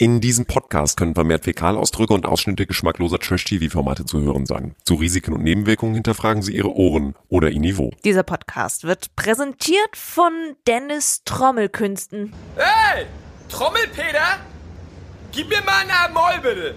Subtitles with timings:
[0.00, 4.76] In diesem Podcast können vermehrt Fäkalausdrücke und Ausschnitte geschmackloser Trash-TV-Formate zu hören sein.
[4.84, 7.90] Zu Risiken und Nebenwirkungen hinterfragen Sie Ihre Ohren oder Ihr Niveau.
[8.04, 10.30] Dieser Podcast wird präsentiert von
[10.68, 12.32] Dennis Trommelkünsten.
[12.54, 13.06] Hey!
[13.48, 14.38] Trommelpeter?
[15.32, 16.76] Gib mir mal eine Moll, bitte!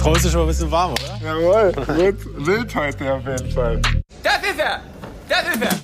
[0.00, 1.20] Draußen ist schon ein bisschen warm, oder?
[1.22, 3.80] Jawohl, wild, wild heute auf jeden Fall.
[4.22, 4.82] Das ist er!
[5.28, 5.80] Das ist er!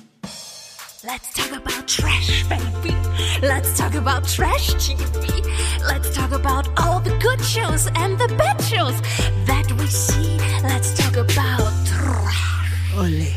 [1.03, 2.95] Let's talk about trash, baby.
[3.41, 5.43] Let's talk about trash TV.
[5.87, 9.01] Let's talk about all the good shows and the bad shows
[9.45, 10.37] that we see.
[10.61, 12.95] Let's talk about trash.
[12.95, 13.33] Ole.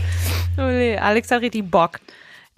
[0.59, 2.01] Ole, Alex hat richtig Bock.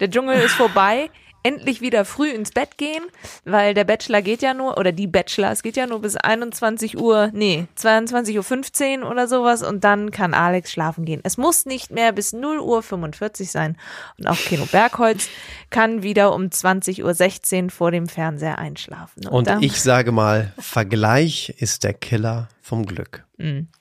[0.00, 1.10] Der Dschungel ist vorbei.
[1.42, 3.02] Endlich wieder früh ins Bett gehen,
[3.44, 6.96] weil der Bachelor geht ja nur, oder die Bachelor, es geht ja nur bis 21
[6.98, 11.20] Uhr, nee, 22.15 Uhr oder sowas und dann kann Alex schlafen gehen.
[11.24, 13.76] Es muss nicht mehr bis 0 Uhr 45 sein
[14.18, 15.28] und auch Kino Bergholz
[15.70, 19.26] kann wieder um 20.16 Uhr vor dem Fernseher einschlafen.
[19.26, 23.24] Und dann- ich sage mal, Vergleich ist der Killer vom Glück.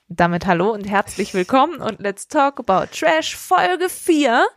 [0.07, 4.47] Damit hallo und herzlich willkommen und let's talk about Trash Folge 4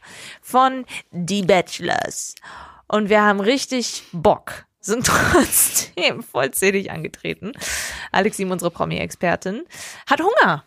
[0.40, 2.34] von Die Bachelors.
[2.88, 7.52] Und wir haben richtig Bock, sind trotzdem vollzählig angetreten.
[8.12, 9.64] Alex Sim, unsere Promi-Expertin,
[10.06, 10.64] hat Hunger,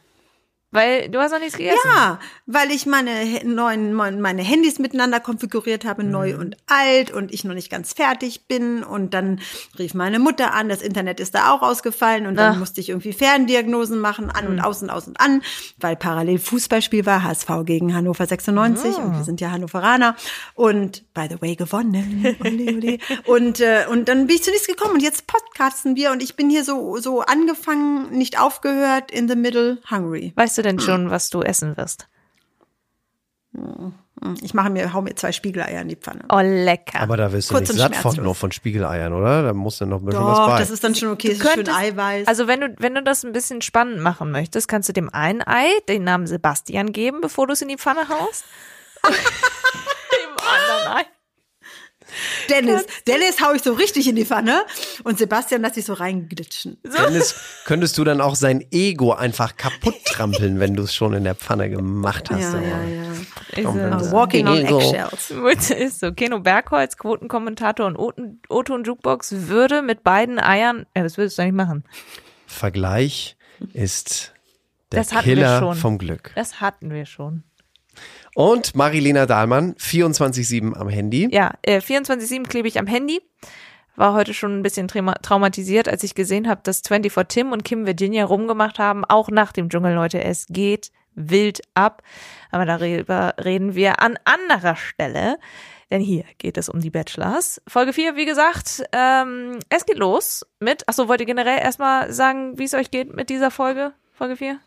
[0.78, 1.78] weil du hast noch nichts gegessen.
[1.96, 3.12] Ja, weil ich meine
[3.44, 6.40] neuen mein- meine Handys miteinander konfiguriert habe, neu Mhm.
[6.40, 9.40] und alt und ich noch nicht ganz fertig bin und dann
[9.80, 12.54] rief meine Mutter an, das Internet ist da auch ausgefallen und dann Ach.
[12.56, 12.60] Mhm.
[12.60, 15.42] musste ich irgendwie Ferndiagnosen machen, an und aus und aus und an,
[15.80, 19.18] weil parallel Fußballspiel war, HSV gegen Hannover 96 und Ah.
[19.18, 20.16] wir sind ja Hannoveraner
[20.56, 22.26] und by the way gewonnen.
[22.44, 22.98] Ole, ole.
[23.26, 26.36] und äh, und dann bin ich zu nichts gekommen und jetzt podcasten wir und ich
[26.36, 30.34] bin hier so so angefangen, nicht aufgehört, in the middle hungry.
[30.36, 32.08] Weißt du denn schon, was du essen wirst?
[34.42, 36.26] Ich mache mir, hau mir zwei Spiegeleier in die Pfanne.
[36.30, 37.00] Oh, lecker.
[37.02, 39.44] Aber da wirst du Kurz nicht satt von, nur von Spiegeleiern, oder?
[39.44, 40.60] Da muss dann noch ein bisschen was Doch, bei.
[40.60, 42.28] das ist dann schon okay, es ist schön Eiweiß.
[42.28, 45.42] also wenn du, wenn du das ein bisschen spannend machen möchtest, kannst du dem einen
[45.46, 48.46] Ei den Namen Sebastian geben, bevor du es in die Pfanne haust.
[49.06, 51.17] dem anderen Ei.
[52.50, 54.62] Dennis, Dennis hau ich so richtig in die Pfanne
[55.04, 56.78] und Sebastian lass ich so reinglitschen.
[56.84, 57.36] Dennis,
[57.66, 61.36] könntest du dann auch sein Ego einfach kaputt trampeln, wenn du es schon in der
[61.36, 62.42] Pfanne gemacht hast?
[62.42, 63.64] Ja, aber- ja, ja.
[63.64, 64.12] Komm, so.
[64.12, 65.32] Walking on eggshells.
[65.72, 66.12] Ist so.
[66.12, 67.98] Keno Bergholz, Quotenkommentator und
[68.50, 71.84] Oton- Jukebox würde mit beiden Eiern, ja, das würdest du nicht machen.
[72.46, 73.36] Vergleich
[73.74, 74.34] ist
[74.92, 75.76] der Das hatten wir Killer schon.
[75.76, 76.32] vom Glück.
[76.36, 77.44] Das hatten wir schon.
[78.38, 81.28] Und Marilena Dahlmann, 24-7 am Handy.
[81.32, 83.20] Ja, äh, 24-7 klebe ich am Handy.
[83.96, 87.64] War heute schon ein bisschen trauma traumatisiert, als ich gesehen habe, dass 24 Tim und
[87.64, 90.24] Kim Virginia rumgemacht haben, auch nach dem Dschungel, Leute.
[90.24, 92.04] Es geht wild ab.
[92.52, 95.40] Aber darüber reden wir an anderer Stelle.
[95.90, 97.60] Denn hier geht es um die Bachelors.
[97.68, 102.60] Folge 4, wie gesagt, ähm, es geht los mit, achso, wollt ihr generell erstmal sagen,
[102.60, 103.94] wie es euch geht mit dieser Folge?
[104.14, 104.60] Folge 4?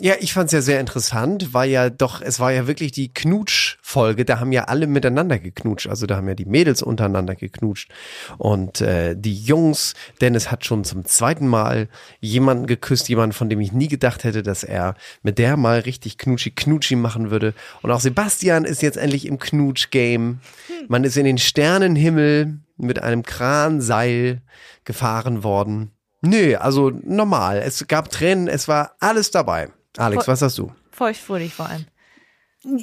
[0.00, 4.24] Ja, ich fand's ja sehr interessant, weil ja doch, es war ja wirklich die Knutsch-Folge,
[4.24, 7.90] da haben ja alle miteinander geknutscht, also da haben ja die Mädels untereinander geknutscht
[8.38, 11.88] und äh, die Jungs, Dennis hat schon zum zweiten Mal
[12.20, 16.18] jemanden geküsst, jemanden, von dem ich nie gedacht hätte, dass er mit der mal richtig
[16.18, 20.40] knutschi-knutschi machen würde und auch Sebastian ist jetzt endlich im Knutsch-Game,
[20.88, 24.42] man ist in den Sternenhimmel mit einem Kranseil
[24.84, 25.92] gefahren worden.
[26.24, 27.58] Nö, also normal.
[27.58, 29.68] Es gab Tränen, es war alles dabei.
[29.96, 30.72] Alex, Voll- was hast du?
[30.90, 31.84] Feuchtfröhlich vor allem.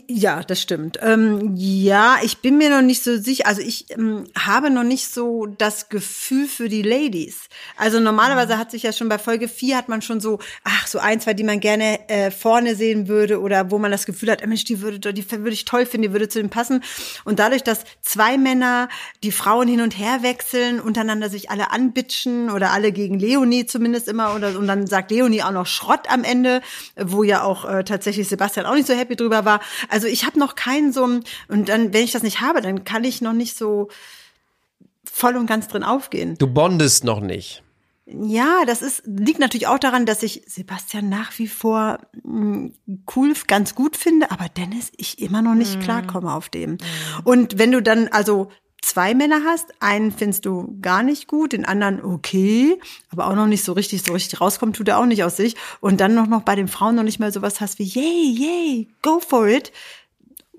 [0.08, 1.00] Ja, das stimmt.
[1.02, 3.48] Ähm, ja, ich bin mir noch nicht so sicher.
[3.48, 7.50] Also ich ähm, habe noch nicht so das Gefühl für die Ladies.
[7.78, 11.00] Also normalerweise hat sich ja schon bei Folge 4 hat man schon so, ach, so
[11.00, 14.44] ein, zwei, die man gerne äh, vorne sehen würde oder wo man das Gefühl hat,
[14.44, 16.84] äh, Mensch, die würde, die würde ich toll finden, die würde zu dem passen.
[17.26, 18.88] Und dadurch, dass zwei Männer
[19.24, 24.08] die Frauen hin und her wechseln, untereinander sich alle anbitschen oder alle gegen Leonie zumindest
[24.08, 26.62] immer oder und dann sagt Leonie auch noch Schrott am Ende,
[26.96, 29.60] wo ja auch äh, tatsächlich Sebastian auch nicht so happy drüber war.
[29.90, 33.04] Also ich habe noch keinen so und dann wenn ich das nicht habe, dann kann
[33.04, 33.90] ich noch nicht so
[35.04, 36.38] voll und ganz drin aufgehen.
[36.38, 37.64] Du bondest noch nicht.
[38.14, 42.72] Ja, das ist liegt natürlich auch daran, dass ich Sebastian nach wie vor mh,
[43.16, 46.78] cool, ganz gut finde, aber Dennis, ich immer noch nicht klarkomme auf dem.
[47.24, 48.50] Und wenn du dann also
[48.82, 52.80] zwei Männer hast, einen findest du gar nicht gut, den anderen okay,
[53.10, 55.56] aber auch noch nicht so richtig, so richtig rauskommt, tut er auch nicht aus sich.
[55.80, 58.88] Und dann noch, noch bei den Frauen noch nicht mal sowas hast wie, yay, yay,
[59.02, 59.72] go for it,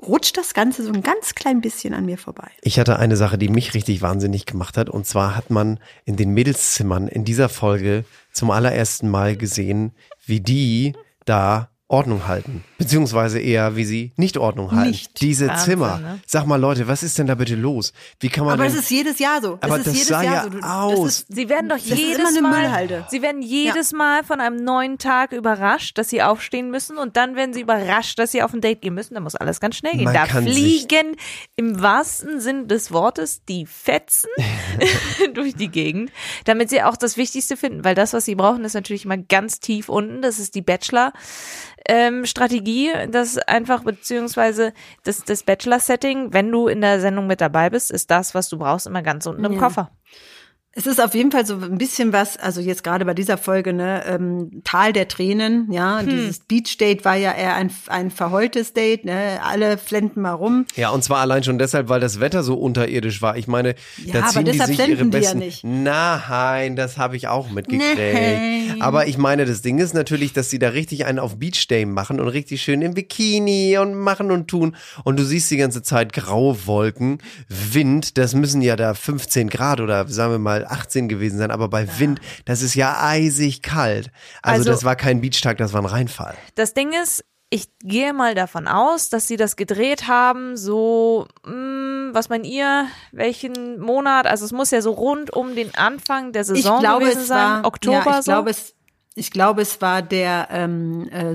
[0.00, 2.50] rutscht das Ganze so ein ganz klein bisschen an mir vorbei.
[2.62, 4.90] Ich hatte eine Sache, die mich richtig wahnsinnig gemacht hat.
[4.90, 9.92] Und zwar hat man in den Mädelszimmern in dieser Folge zum allerersten Mal gesehen,
[10.26, 10.94] wie die
[11.24, 12.64] da Ordnung halten.
[12.78, 14.90] Beziehungsweise eher, wie sie nicht Ordnung halten.
[14.90, 15.20] Nicht.
[15.20, 15.98] Diese Wahnsinn, Zimmer.
[15.98, 16.20] ne?
[16.26, 17.92] Sag mal, Leute, was ist denn da bitte los?
[18.18, 18.72] Wie kann man Aber denn.
[18.74, 19.58] das ist jedes Jahr so.
[19.60, 20.48] Aber ist das jedes sah Jahr ja so.
[20.48, 21.00] Du- aus.
[21.00, 23.06] Das ist, Sie werden doch Das ist jedes immer eine Mal, Müllhalde.
[23.10, 27.36] Sie werden jedes Mal von einem neuen Tag überrascht, dass sie aufstehen müssen und dann
[27.36, 29.14] werden sie überrascht, dass sie auf ein Date gehen müssen.
[29.14, 30.04] Da muss alles ganz schnell gehen.
[30.04, 31.16] Man da kann sich- fliegen
[31.56, 34.30] im wahrsten Sinn des Wortes die Fetzen
[35.34, 36.10] durch die Gegend,
[36.46, 39.60] damit sie auch das Wichtigste finden, weil das, was sie brauchen, ist natürlich immer ganz
[39.60, 40.22] tief unten.
[40.22, 41.12] Das ist die Bachelor.
[41.86, 44.72] Ähm, Strategie, das einfach, beziehungsweise
[45.04, 48.58] das, das Bachelor-Setting, wenn du in der Sendung mit dabei bist, ist das, was du
[48.58, 49.58] brauchst, immer ganz unten im Ja.
[49.58, 49.90] Koffer.
[50.74, 53.74] Es ist auf jeden Fall so ein bisschen was, also jetzt gerade bei dieser Folge,
[53.74, 56.08] ne, ähm, Tal der Tränen, ja, Hm.
[56.08, 60.64] dieses Beach Date war ja eher ein, ein verheultes Date, ne, alle flenden mal rum.
[60.74, 63.36] Ja, und zwar allein schon deshalb, weil das Wetter so unterirdisch war.
[63.36, 65.38] Ich meine, Ja, da aber ziehen die sich ihre die ja besten.
[65.40, 65.62] nicht.
[65.62, 67.98] Nein, das habe ich auch mitgekriegt.
[67.98, 68.76] Nein.
[68.80, 71.84] Aber ich meine, das Ding ist natürlich, dass sie da richtig einen auf Beach Day
[71.84, 74.74] machen und richtig schön im Bikini und machen und tun.
[75.04, 77.18] Und du siehst die ganze Zeit graue Wolken,
[77.48, 78.16] Wind.
[78.16, 81.50] Das müssen ja da 15 Grad oder sagen wir mal 18 gewesen sein.
[81.50, 84.10] Aber bei Wind, das ist ja eisig kalt.
[84.42, 86.34] Also, Also- das war kein Beachtag, das war ein Reinfall.
[86.54, 92.14] Das Ding ist, ich gehe mal davon aus, dass sie das gedreht haben, so, mh,
[92.14, 94.26] was meint ihr, welchen Monat?
[94.26, 97.28] Also es muss ja so rund um den Anfang der Ich Saison glaube, gewesen es
[97.28, 98.30] sein, war, Oktober ja, ich so.
[98.32, 98.74] glaube, es,
[99.14, 101.34] ich glaube, es war der ähm, äh,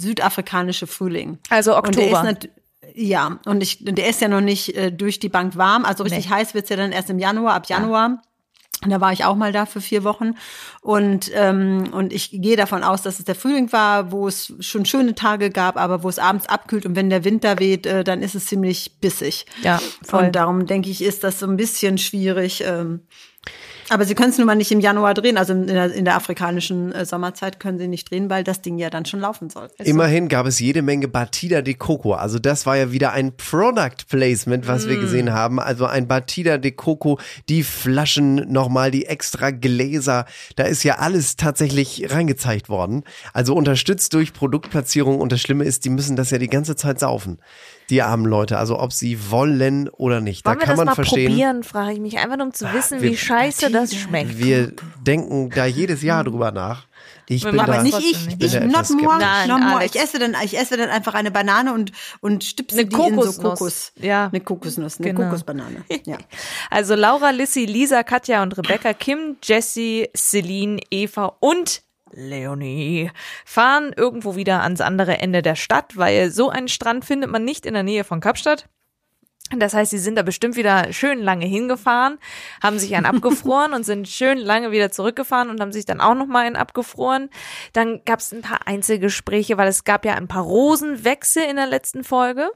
[0.00, 1.38] südafrikanische Frühling.
[1.50, 2.22] Also Und Oktober.
[2.22, 2.48] nat-
[2.94, 5.84] ja, und ich, und der ist ja noch nicht äh, durch die Bank warm.
[5.84, 6.34] Also richtig Nee.
[6.34, 8.06] heiß wird's ja dann erst im Januar, ab Januar.
[8.06, 8.18] Und
[8.86, 10.34] da war ich auch mal da für vier Wochen.
[10.80, 14.84] Und, ähm, und ich gehe davon aus, dass es der Frühling war, wo es schon
[14.84, 16.86] schöne Tage gab, aber wo es abends abkühlt.
[16.86, 19.46] Und wenn der Winter weht, äh, dann ist es ziemlich bissig.
[19.62, 20.26] Ja, voll.
[20.26, 22.62] Und darum denke ich, ist das so ein bisschen schwierig.
[22.64, 23.00] Ähm,
[23.90, 25.36] aber sie können es nun mal nicht im Januar drehen.
[25.36, 28.78] Also in der, in der afrikanischen äh, Sommerzeit können sie nicht drehen, weil das Ding
[28.78, 29.68] ja dann schon laufen soll.
[29.78, 32.12] Immerhin gab es jede Menge Batida de Coco.
[32.14, 34.88] Also das war ja wieder ein Product Placement, was Mm.
[34.88, 35.60] wir gesehen haben.
[35.60, 37.18] Also ein Batida de Coco,
[37.48, 40.26] die Flaschen nochmal, die extra Gläser.
[40.56, 43.04] Da ist ja alles tatsächlich reingezeigt worden.
[43.32, 45.20] Also unterstützt durch Produktplatzierung.
[45.20, 47.38] Und das Schlimme ist, die müssen das ja die ganze Zeit saufen.
[47.90, 48.58] Die armen Leute.
[48.58, 50.44] Also ob sie wollen oder nicht.
[50.44, 51.28] Wollen da wir kann das man mal verstehen.
[51.28, 54.38] probieren, frage ich mich, einfach nur um zu wissen, wir- wie scheiße das schmeckt.
[54.38, 56.86] Wir denken da jedes Jahr drüber nach.
[57.30, 59.18] Ich Wir bin machen da, Aber nicht ich, ich da not more.
[59.18, 59.84] Nein, not more.
[59.84, 63.00] Ich esse dann, ich esse dann einfach eine Banane und und stüpse Eine die in
[63.00, 63.42] so Kokosnuss.
[63.42, 64.28] Kokos, Ja.
[64.32, 65.24] eine Kokosnuss, eine Genau.
[65.24, 65.84] Kokosbanane.
[66.06, 66.16] Ja.
[66.70, 71.82] Also Laura, Lissy, Lisa, Katja und Rebecca, Kim, Jessie, Celine, Eva und
[72.12, 73.10] Leonie
[73.44, 77.66] fahren irgendwo wieder ans andere Ende der Stadt, weil so einen Strand findet man nicht
[77.66, 78.68] in der Nähe von Kapstadt.
[79.56, 82.18] Das heißt, sie sind da bestimmt wieder schön lange hingefahren,
[82.62, 86.14] haben sich einen abgefroren und sind schön lange wieder zurückgefahren und haben sich dann auch
[86.14, 87.30] noch mal einen abgefroren.
[87.72, 91.66] Dann gab es ein paar Einzelgespräche, weil es gab ja ein paar Rosenwechsel in der
[91.66, 92.50] letzten Folge.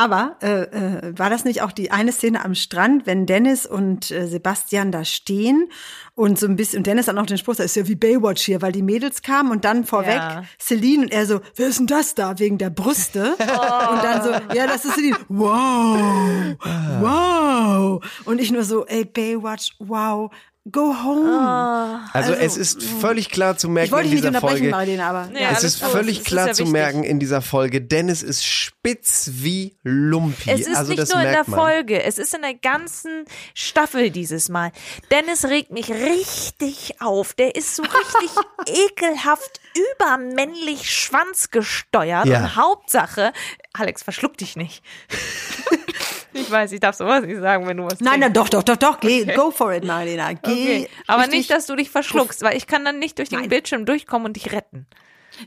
[0.00, 4.10] Aber äh, äh, war das nicht auch die eine Szene am Strand, wenn Dennis und
[4.10, 5.68] äh, Sebastian da stehen
[6.14, 8.40] und so ein bisschen und Dennis hat noch den Spruch, das ist ja wie Baywatch
[8.40, 10.44] hier, weil die Mädels kamen und dann vorweg Ja.
[10.58, 13.32] Celine und er so, wer ist denn das da wegen der Brüste?
[13.38, 15.16] Und dann so, ja, das ist Celine.
[15.28, 16.56] Wow,
[17.00, 18.04] wow.
[18.24, 20.30] Und ich nur so, ey Baywatch, wow,
[20.70, 22.00] go home.
[22.12, 24.70] Also, Also, es ist völlig klar zu merken Ich wollte in dieser unterbrechen, Folge.
[24.70, 25.90] Marlene, aber Ja, ja, es ist gut.
[25.90, 26.72] völlig ist klar ja zu wichtig.
[26.72, 30.50] merken in dieser Folge, Dennis ist spitz wie Lumpi.
[30.50, 31.58] Es ist also nicht das nur in der man.
[31.58, 33.24] Folge, es ist in der ganzen
[33.54, 34.70] Staffel dieses Mal.
[35.10, 37.32] Dennis regt mich richtig auf.
[37.32, 38.30] Der ist so richtig
[38.90, 39.60] ekelhaft
[39.94, 42.26] übermännlich schwanzgesteuert.
[42.26, 42.38] Ja.
[42.40, 43.32] Und Hauptsache,
[43.72, 44.82] Alex, verschluck dich nicht.
[46.32, 48.76] ich weiß, ich darf sowas nicht sagen, wenn du was Nein, nein, doch, doch, doch,
[48.76, 50.32] doch, geh, go for it, Marlena.
[50.32, 50.38] Geh.
[50.42, 50.88] Okay.
[51.06, 53.48] Aber nicht, dass du dich verschluckst, weil ich kann dann nicht durch den Nein.
[53.48, 54.86] Bildschirm durchkommen und dich retten.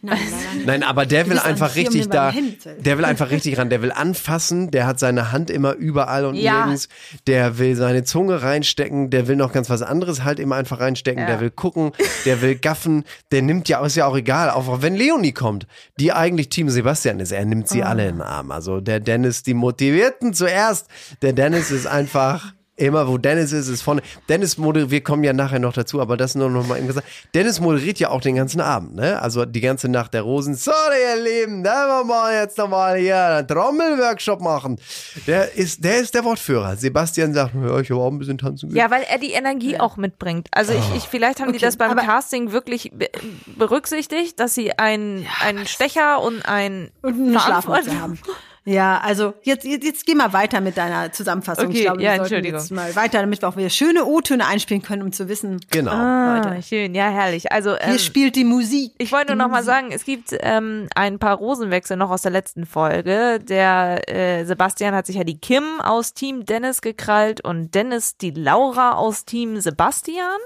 [0.01, 0.63] Nein, nein, nein.
[0.65, 2.33] Nein, aber der will einfach richtig da,
[2.79, 6.35] der will einfach richtig ran, der will anfassen, der hat seine Hand immer überall und
[6.35, 6.61] Ja.
[6.65, 6.89] nirgends,
[7.27, 11.21] der will seine Zunge reinstecken, der will noch ganz was anderes halt immer einfach reinstecken,
[11.21, 11.27] Ja.
[11.27, 11.91] der will gucken,
[12.25, 15.67] der will gaffen, der nimmt ja, ist ja auch egal, auch wenn Leonie kommt,
[15.99, 17.89] die eigentlich Team Sebastian ist, er nimmt sie Ah.
[17.89, 20.87] alle in den Arm, also der Dennis, die Motivierten zuerst,
[21.21, 24.01] der Dennis ist einfach Immer wo Dennis ist, ist vorne.
[24.29, 27.07] Dennis moderiert, wir kommen ja nachher noch dazu, aber das nur noch mal eben gesagt.
[27.35, 29.21] Dennis moderiert ja auch den ganzen Abend, ne?
[29.21, 30.55] Also die ganze Nacht der Rosen.
[30.55, 30.75] Sorry,
[31.15, 34.79] ihr Lieben, da wollen wir jetzt nochmal hier einen Trommelworkshop machen.
[35.27, 36.75] Der ist, der ist der Wortführer.
[36.75, 38.75] Sebastian sagt, ja, ich habe auch ein bisschen tanzen.
[38.75, 40.47] Ja, weil er die Energie auch mitbringt.
[40.51, 43.07] Also ich, ich vielleicht haben die Okay, das beim Casting wirklich be
[43.55, 48.19] berücksichtigt, dass sie einen, einen Stecher und einen Und eine Verantwort- Schlafmütze haben.
[48.65, 51.65] Ja, also jetzt, jetzt, jetzt geh mal weiter mit deiner Zusammenfassung.
[51.65, 52.59] Okay, ich glaube, ja, wir sollten Entschuldigung.
[52.59, 55.91] jetzt mal weiter, damit wir auch wieder schöne O-Töne einspielen können, um zu wissen, Genau.
[55.91, 57.51] Ah, schön, ja, herrlich.
[57.51, 58.93] Also, hier ähm, spielt die Musik.
[58.97, 62.31] ich wollte nur noch mal sagen, es gibt ähm, ein paar Rosenwechsel noch aus der
[62.31, 63.39] letzten Folge.
[63.41, 68.31] Der äh, Sebastian hat sich ja die Kim aus Team Dennis gekrallt und Dennis die
[68.31, 70.39] Laura aus Team Sebastian.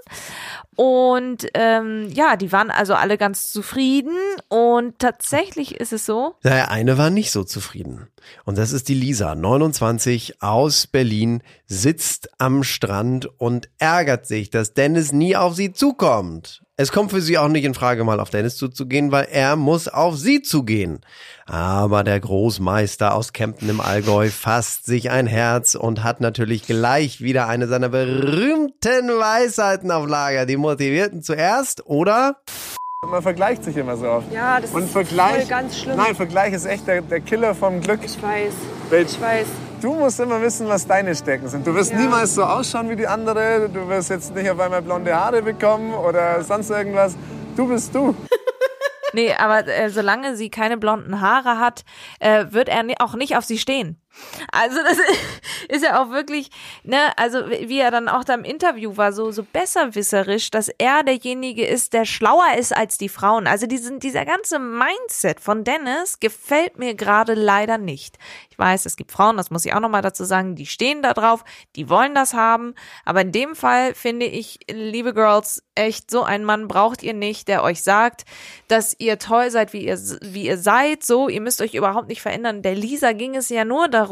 [0.76, 4.16] Und ähm, ja, die waren also alle ganz zufrieden.
[4.48, 8.07] Und tatsächlich ist es so, Naja, eine war nicht so zufrieden.
[8.46, 14.74] Und das ist die Lisa, 29 aus Berlin, sitzt am Strand und ärgert sich, dass
[14.74, 16.64] Dennis nie auf sie zukommt.
[16.80, 19.88] Es kommt für sie auch nicht in Frage, mal auf Dennis zuzugehen, weil er muss
[19.88, 21.00] auf sie zugehen.
[21.48, 27.20] Aber der Großmeister aus Kempten im Allgäu fasst sich ein Herz und hat natürlich gleich
[27.20, 30.46] wieder eine seiner berühmten Weisheiten auf Lager.
[30.46, 32.42] Die motivierten zuerst, oder?
[33.06, 34.32] Man vergleicht sich immer so oft.
[34.34, 35.98] Ja, das Und ist Vergleich, voll ganz schlimm.
[35.98, 38.00] Nein, Vergleich ist echt der, der Killer vom Glück.
[38.04, 38.54] Ich weiß.
[38.90, 39.46] Weil Ich weiß.
[39.84, 41.68] Du musst immer wissen, was deine Stärken sind.
[41.68, 42.00] Du wirst Ja.
[42.00, 43.70] niemals so ausschauen wie die andere.
[43.72, 47.16] Du wirst jetzt nicht auf einmal blonde Haare bekommen oder sonst irgendwas.
[47.56, 48.16] Du bist du.
[49.14, 51.86] Nee, aber äh, solange sie keine blonden Haare hat,
[52.20, 54.02] äh, wird er auch nicht auf sie stehen.
[54.52, 54.98] Also das
[55.70, 56.50] ist ja auch wirklich,
[56.84, 61.04] ne, also wie er dann auch da im Interview war, so, so besserwisserisch, dass er
[61.04, 63.48] derjenige ist, der schlauer ist als die Frauen.
[63.48, 68.18] Also diesen, dieser ganze Mindset von Dennis gefällt mir gerade leider nicht.
[68.50, 71.14] Ich weiß, es gibt Frauen, das muss ich auch nochmal dazu sagen, die stehen da
[71.14, 71.44] drauf,
[71.76, 72.74] die wollen das haben.
[73.06, 77.48] Aber in dem Fall finde ich, liebe Girls, echt so einen Mann braucht ihr nicht,
[77.48, 78.26] der euch sagt,
[78.68, 82.22] dass ihr toll seid, wie ihr, wie ihr seid, so, ihr müsst euch überhaupt nicht
[82.22, 82.62] verändern.
[82.64, 84.07] Der Lisa ging es ja nur darum,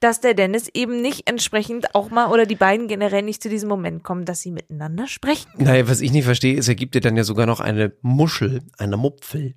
[0.00, 3.68] dass der Dennis eben nicht entsprechend auch mal oder die beiden generell nicht zu diesem
[3.68, 5.48] Moment kommen, dass sie miteinander sprechen.
[5.56, 8.62] Naja, was ich nicht verstehe, ist, er gibt dir dann ja sogar noch eine Muschel,
[8.78, 9.54] eine Mupfel.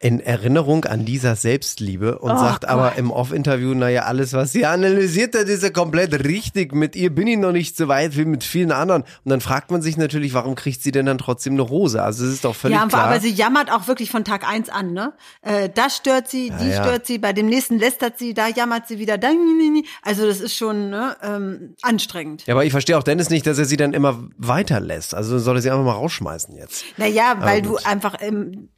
[0.00, 4.64] In Erinnerung an Lisas Selbstliebe und Oh sagt aber im Off-Interview, naja, alles, was sie
[4.64, 6.72] analysiert hat, ist ja komplett richtig.
[6.72, 9.02] Mit ihr bin ich noch nicht so weit wie mit vielen anderen.
[9.02, 12.00] Und dann fragt man sich natürlich, warum kriegt sie denn dann trotzdem eine Rose?
[12.00, 13.06] Also es ist doch völlig Ja, klar.
[13.06, 15.14] aber sie jammert auch wirklich von Tag eins an, ne?
[15.42, 16.84] Äh, das stört sie, die ja.
[16.84, 19.30] stört sie, bei dem nächsten lästert sie, da jammert sie wieder, da,
[20.02, 22.46] also das ist schon ne, ähm, anstrengend.
[22.46, 25.12] ja, aber ich verstehe auch Dennis nicht, dass er sie dann immer weiterlässt.
[25.12, 26.84] Also soll er sie einfach mal rausschmeißen jetzt.
[26.98, 28.68] Naja, weil du einfach, ähm,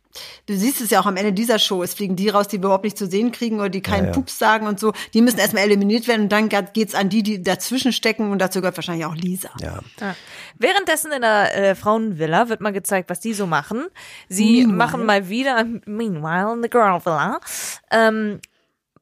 [0.46, 2.64] du siehst es ja auch am Ende dieser Show, es fliegen die raus, die wir
[2.64, 4.12] überhaupt nicht zu sehen kriegen oder die keinen Ja, ja.
[4.12, 4.92] Pups sagen und so.
[5.14, 8.60] Die müssen erstmal eliminiert werden und dann geht's an die, die dazwischen stecken und dazu
[8.60, 9.50] gehört wahrscheinlich auch Lisa.
[9.60, 9.80] Ja.
[10.58, 13.86] Währenddessen in der äh, Frauenvilla wird mal gezeigt, was die so machen.
[14.28, 14.76] Sie Meanwhile.
[14.76, 17.40] machen mal wieder, meanwhile in the Girl Villa,
[17.90, 18.40] ähm,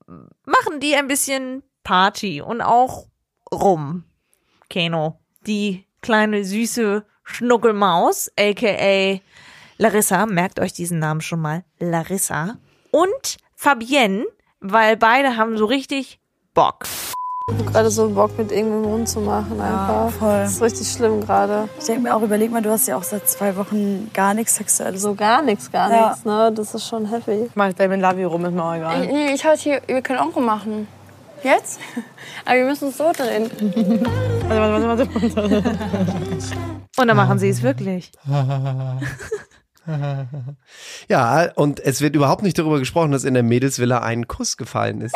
[0.06, 3.06] machen die ein bisschen Party und auch
[3.52, 4.04] rum.
[4.70, 9.20] Keno, die kleine süße Schnuckelmaus, aka
[9.80, 12.56] Larissa, merkt euch diesen Namen schon mal, Larissa
[12.90, 14.24] und Fabienne,
[14.60, 16.18] weil beide haben so richtig
[16.52, 16.84] Bock.
[17.72, 20.10] Gerade so Bock mit irgendeinem rumzumachen einfach.
[20.10, 20.40] voll.
[20.40, 21.68] Das ist richtig schlimm gerade.
[21.78, 24.56] Ich denke mir auch, überleg mal, du hast ja auch seit zwei Wochen gar nichts
[24.56, 25.00] Sexuelles.
[25.00, 26.08] So gar nichts, gar Ja.
[26.08, 26.52] nichts, ne?
[26.54, 27.44] Das ist schon heavy.
[27.46, 29.06] Ich mach gleich mit Lavi rum, ist mir auch egal.
[29.06, 30.88] Nee, ich halt hier, wir können auch rummachen.
[31.44, 31.78] Jetzt?
[32.44, 33.48] Aber wir müssen es so drehen.
[34.48, 35.78] Warte, warte, warte, warte.
[36.98, 38.10] Und dann machen sie es wirklich.
[41.08, 45.00] Ja, und es wird überhaupt nicht darüber gesprochen, dass in der Mädelsvilla ein Kuss gefallen
[45.00, 45.14] ist.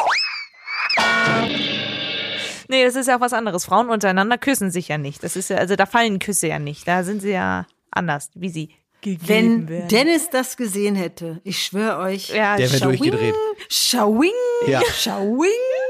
[2.68, 3.64] Nee, das ist ja auch was anderes.
[3.66, 5.22] Frauen untereinander küssen sich ja nicht.
[5.22, 6.88] Das ist ja, also da fallen Küsse ja nicht.
[6.88, 8.70] Da sind sie ja anders, wie sie
[9.02, 9.88] gegeben Wenn werden.
[9.88, 13.34] Dennis das gesehen hätte, ich schwöre euch, ja, Der wäre schau- durchgedreht.
[13.68, 14.30] Schauing,
[14.66, 14.80] Ja.
[14.96, 15.48] Schauing.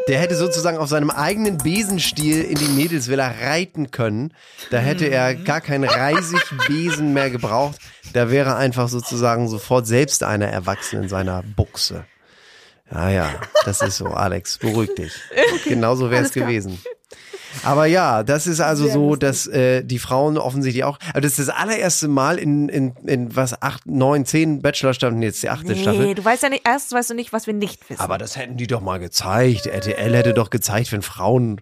[0.08, 4.34] Der hätte sozusagen auf seinem eigenen Besenstiel in die Mädelsvilla reiten können.
[4.70, 7.78] Da hätte er gar keinen Reisigbesen mehr gebraucht.
[8.12, 12.04] Da wäre einfach sozusagen sofort selbst einer erwachsen in seiner Buchse.
[12.90, 15.12] Ja, ja, das ist so, Alex, beruhig dich.
[15.64, 16.78] Genauso wäre es gewesen.
[17.64, 20.98] Aber ja, das ist also so, dass äh, die Frauen offensichtlich auch.
[21.08, 25.42] Also das ist das allererste Mal in, in, in was, acht, neun, zehn Bachelor-Staffeln, jetzt
[25.42, 26.06] die achte Staffel.
[26.06, 28.00] Nee, du weißt ja nicht, erstens weißt du nicht, was wir nicht wissen.
[28.00, 29.66] Aber das hätten die doch mal gezeigt.
[29.66, 31.60] RTL hätte doch gezeigt, wenn Frauen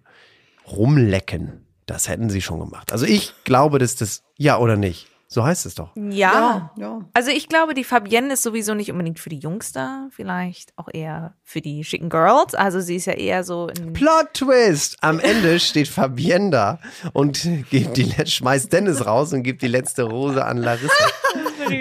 [0.67, 1.67] rumlecken.
[1.87, 2.93] Das hätten sie schon gemacht.
[2.93, 5.10] Also ich glaube, dass das, ja oder nicht?
[5.33, 5.91] So heißt es doch.
[5.95, 6.73] ja.
[6.77, 7.01] ja.
[7.15, 10.89] Also ich glaube, die Fabienne ist sowieso nicht unbedingt für die Jungs da, vielleicht auch
[10.93, 12.57] eher für die schicken Girls.
[12.57, 14.97] Also sie ist ja eher so in Plot Twist!
[15.03, 16.79] Am Ende steht Fabienne da
[17.13, 21.05] und gibt die, let- schmeißt Dennis raus und gibt die letzte Rose an Larissa.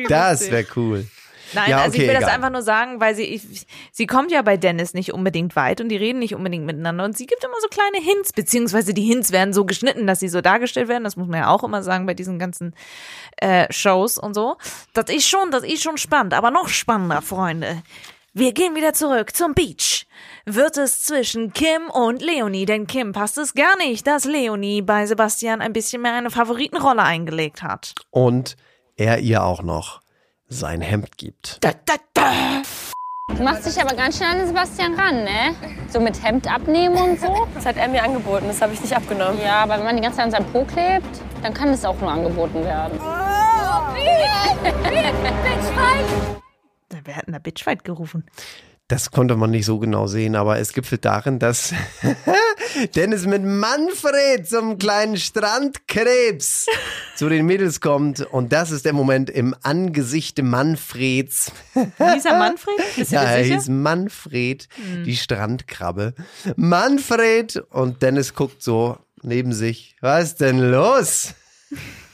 [0.08, 1.08] Das wäre cool.
[1.54, 2.36] Nein, Ja, also ich will das egal.
[2.36, 5.90] einfach nur sagen, weil sie, ich, sie kommt ja bei Dennis nicht unbedingt weit und
[5.90, 9.32] die reden nicht unbedingt miteinander und sie gibt immer so kleine Hints, beziehungsweise die Hints
[9.32, 11.04] werden so geschnitten, dass sie so dargestellt werden.
[11.04, 12.76] Das muss man ja auch immer sagen bei diesen ganzen
[13.38, 14.58] äh, Shows und so.
[14.94, 17.82] Das ist schon, das ist schon spannend, aber noch spannender, Freunde.
[18.34, 20.06] Wir gehen wieder zurück zum Beach.
[20.46, 25.06] wird es zwischen Kim und Leonie, denn Kim passt es gar nicht, dass Leonie bei
[25.08, 27.94] Sebastian ein bisschen mehr eine Favoritenrolle eingelegt hat.
[28.12, 28.56] Und
[28.96, 30.02] er ihr auch noch
[30.50, 31.58] sein Hemd gibt.
[31.64, 32.62] Da, da, da.
[33.36, 35.56] Du machst dich aber ganz schnell an den Sebastian ran, ne?
[35.88, 37.48] So mit Hemd abnehmen und so.
[37.54, 39.40] Das hat er mir angeboten, das habe ich nicht abgenommen.
[39.42, 42.00] Ja, aber wenn man die ganze Zeit an seinem Po klebt, dann kann es auch
[42.02, 43.00] nur angeboten werden.
[46.92, 48.26] Na, Wer hat denn da Bitchfight gerufen?
[48.90, 51.76] Das konnte man nicht so genau sehen, aber es gipfelt darin, dass
[52.96, 56.66] Dennis mit Manfred zum kleinen Strandkrebs
[57.16, 58.22] zu den Mädels kommt.
[58.22, 61.52] Und das ist der Moment im Angesicht Manfreds.
[61.76, 62.76] Hieß er Manfred?
[62.96, 64.68] Bist Ja, er hieß Manfred,
[65.06, 66.16] die Strandkrabbe.
[66.56, 67.64] Manfred!
[67.70, 69.98] Und Dennis guckt so neben sich.
[70.02, 71.36] Was ist denn los?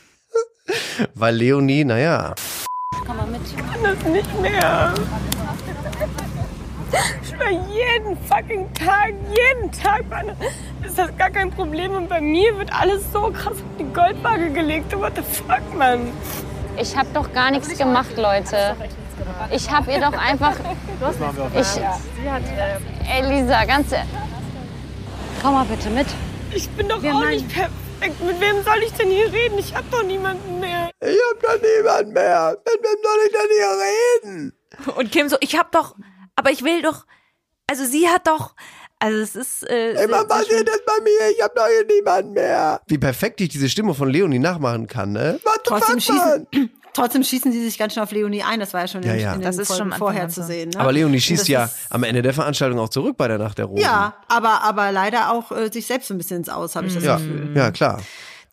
[1.14, 2.36] Weil Leonie, naja,
[3.06, 3.42] Komm mal mit.
[3.82, 4.94] Das nicht mehr.
[6.92, 10.32] Ich schwör, jeden fucking Tag, jeden Tag Mann,
[10.86, 11.94] ist das gar kein Problem.
[11.96, 14.98] Und bei mir wird alles so krass auf die Goldwaage gelegt.
[14.98, 16.12] What the fuck, Mann?
[16.78, 18.76] Ich habe doch gar nichts gemacht, Leute.
[19.52, 20.56] Ich habe ihr doch einfach.
[21.54, 21.82] Ich.
[23.10, 23.88] Ey, Lisa, ganz.
[25.42, 26.08] Komm mal bitte mit.
[26.54, 28.24] Ich bin doch auch nicht perfekt.
[28.26, 29.58] Mit wem soll ich denn hier reden?
[29.58, 30.90] Ich hab doch niemanden mehr.
[31.02, 32.58] ich hab doch niemand mehr.
[32.66, 34.54] Mit wem soll ich denn hier reden?
[34.98, 35.96] Und Kim so, ich hab doch,
[36.46, 37.06] aber ich will doch,
[37.68, 38.54] also sie hat doch,
[39.00, 42.82] also es ist, äh, Immer passiert das bei mir, ich hab doch hier niemanden mehr.
[42.86, 45.40] Wie perfekt ich diese Stimme von Leonie nachmachen kann, ne?
[45.44, 46.48] What Trotzdem schießen,
[46.94, 48.60] trotzdem schießen sie sich ganz schön auf Leonie ein.
[48.60, 49.34] Das war ja schon Ja, in, ja.
[49.34, 50.70] in den Das ist Folgen schon vorher zu sehen.
[50.70, 50.80] Ne?
[50.80, 53.66] Aber Leonie Und schießt ja am Ende der Veranstaltung auch zurück bei der Nacht der
[53.66, 53.82] Rosen.
[53.82, 57.04] Ja, aber, aber leider auch äh, sich selbst ein bisschen ins Aus, habe ich das
[57.04, 57.54] ja, Gefühl.
[57.56, 58.02] ja, klar.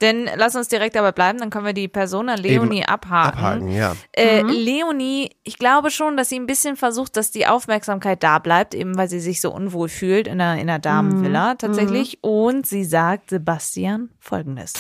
[0.03, 3.39] Denn lass uns direkt dabei bleiben, dann können wir die Persona Leonie Eben abhaken.
[3.39, 3.95] Abhaken, ja.
[4.13, 8.75] Äh, Leonie, ich glaube schon, dass sie ein bisschen versucht, dass die Aufmerksamkeit da bleibt,
[8.75, 12.19] eben weil sie sich so unwohl fühlt in einer, in einer Damenvilla tatsächlich.
[12.21, 14.73] Und sie sagt Sebastian folgendes.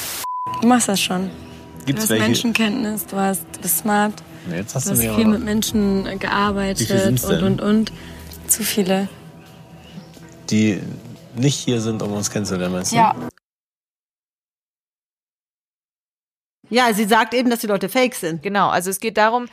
[0.60, 1.30] Du machst das schon.
[1.86, 2.24] Gibt's du hast welche?
[2.24, 4.14] Menschenkenntnis, du, hast, du bist smart,
[4.48, 7.92] Nee, Jetzt hast du du hast mir viel mit Menschen Wie gearbeitet und, und, und.
[8.48, 9.08] Zu viele.
[10.50, 10.80] die
[11.36, 12.96] nicht hier sind, um uns kennenzulernen, meinst du?
[12.96, 13.14] Ja.
[16.72, 18.42] Ja, sie sagt eben, dass die Leute fake sind.
[18.42, 19.46] Genau, also es geht darum,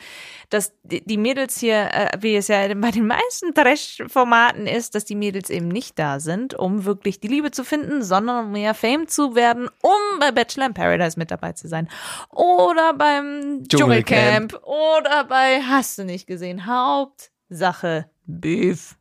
[0.48, 5.14] dass die Mädels hier, äh, wie es ja bei den meisten Trash-Formaten ist, dass die
[5.14, 9.06] Mädels eben nicht da sind, um wirklich die Liebe zu finden, sondern um mehr Fame
[9.06, 11.88] zu werden, um bei Bachelor in Paradise mit dabei zu sein.
[12.30, 14.52] Oder beim Dschungelcamp.
[14.52, 14.60] Dschungelcamp.
[14.64, 18.96] Oder bei, hast du nicht gesehen, Hauptsache Beef.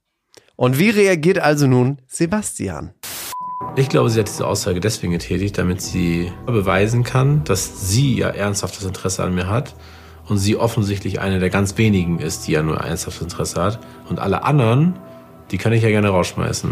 [0.57, 2.93] Und wie reagiert also nun Sebastian?
[3.75, 8.29] Ich glaube, sie hat diese Aussage deswegen getätigt, damit sie beweisen kann, dass sie ja
[8.29, 9.75] ernsthaftes Interesse an mir hat
[10.27, 13.79] und sie offensichtlich eine der ganz wenigen ist, die ja nur ernsthaftes Interesse hat.
[14.09, 14.99] Und alle anderen,
[15.51, 16.71] die kann ich ja gerne rausschmeißen.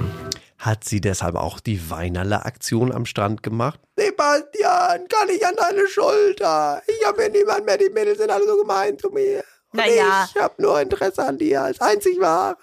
[0.59, 3.79] Hat sie deshalb auch die Weinerle-Aktion am Strand gemacht?
[3.95, 6.81] Sebastian, kann ich an deine Schulter?
[6.87, 9.43] Ich habe hier niemand mehr, die Mädels sind alle so gemein zu mir.
[9.71, 10.27] Und Naja.
[10.33, 12.57] Ich habe nur Interesse an dir als einzig wahre.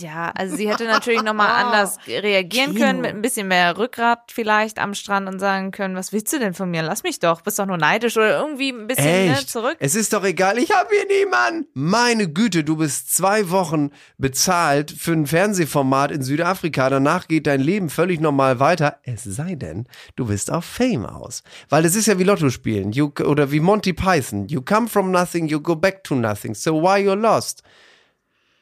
[0.00, 2.84] Ja, also sie hätte natürlich nochmal anders reagieren Kino.
[2.84, 6.38] können, mit ein bisschen mehr Rückgrat vielleicht am Strand und sagen können, was willst du
[6.38, 6.82] denn von mir?
[6.82, 9.50] Lass mich doch, bist doch nur neidisch oder irgendwie ein bisschen ne, Echt?
[9.50, 9.76] zurück.
[9.80, 11.68] Es ist doch egal, ich habe hier niemanden.
[11.74, 16.90] Meine Güte, du bist zwei Wochen bezahlt für ein Fernsehformat in Südafrika.
[16.90, 18.98] Danach geht dein Leben völlig normal weiter.
[19.02, 21.42] Es sei denn, du bist auf Fame aus.
[21.68, 24.48] Weil es ist ja wie Lotto spielen you, oder wie Monty Python.
[24.48, 26.54] You come from nothing, you go back to nothing.
[26.54, 27.62] So why you're lost?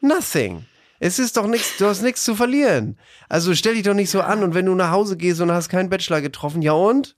[0.00, 0.66] Nothing.
[0.98, 2.98] Es ist doch nichts, du hast nichts zu verlieren.
[3.28, 5.68] Also stell dich doch nicht so an und wenn du nach Hause gehst und hast
[5.68, 7.16] keinen Bachelor getroffen, ja und?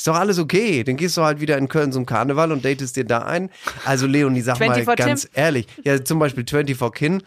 [0.00, 0.82] Ist doch alles okay.
[0.82, 3.50] Dann gehst du halt wieder in Köln zum Karneval und datest dir da ein.
[3.84, 5.30] Also Leonie, sag mal 24 ganz Tim.
[5.34, 5.66] ehrlich.
[5.84, 7.22] Ja, zum Beispiel 24 Kin.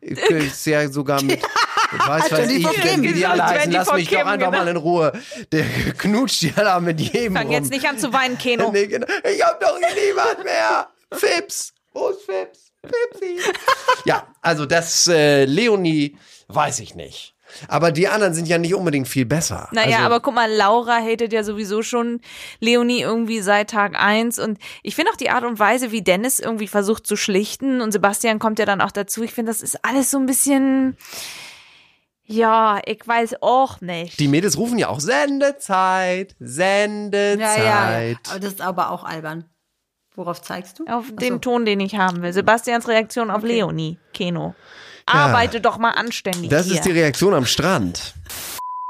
[0.00, 3.02] Ist ja sogar mit, weiß weiß ich, 24 Kim.
[3.02, 3.70] wie die alle heißen.
[3.72, 4.64] Lass 24 mich doch Kim, einfach genau.
[4.64, 5.12] mal in Ruhe.
[5.52, 5.64] Der
[5.98, 7.52] knutscht die alle mit jedem Fang rum.
[7.52, 8.70] jetzt nicht an zu weinen, Keno.
[8.72, 9.06] Nee, genau.
[9.30, 10.88] Ich hab doch hier niemand mehr.
[11.12, 11.74] Fips.
[11.92, 12.72] Wo ist Fips?
[12.84, 13.38] Fipsi.
[14.04, 16.16] ja, also das äh, Leonie
[16.48, 17.34] weiß ich nicht.
[17.68, 19.68] Aber die anderen sind ja nicht unbedingt viel besser.
[19.72, 22.20] Naja, also, aber guck mal, Laura hatet ja sowieso schon
[22.60, 26.40] Leonie irgendwie seit Tag eins und ich finde auch die Art und Weise, wie Dennis
[26.40, 29.22] irgendwie versucht zu schlichten und Sebastian kommt ja dann auch dazu.
[29.22, 30.96] Ich finde, das ist alles so ein bisschen,
[32.24, 34.18] ja, ich weiß auch nicht.
[34.18, 37.58] Die Mädels rufen ja auch Sendezeit, Sendezeit.
[37.58, 38.16] Ja, ja.
[38.30, 39.44] Aber das ist aber auch albern.
[40.16, 40.84] Worauf zeigst du?
[40.86, 41.40] Auf Ach den.
[41.40, 42.32] Ton, den ich haben will.
[42.32, 44.54] Sebastians Reaktion auf Leonie, Keno.
[45.06, 46.76] Arbeite doch mal anständig Das hier.
[46.76, 48.14] ist die Reaktion am Strand.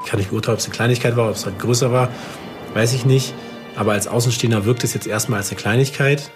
[0.07, 2.09] Kann ich beurteilen, ob es eine Kleinigkeit war, ob es halt größer war,
[2.75, 3.35] weiß ich nicht.
[3.75, 6.31] Aber als Außenstehender wirkt es jetzt erstmal als eine Kleinigkeit.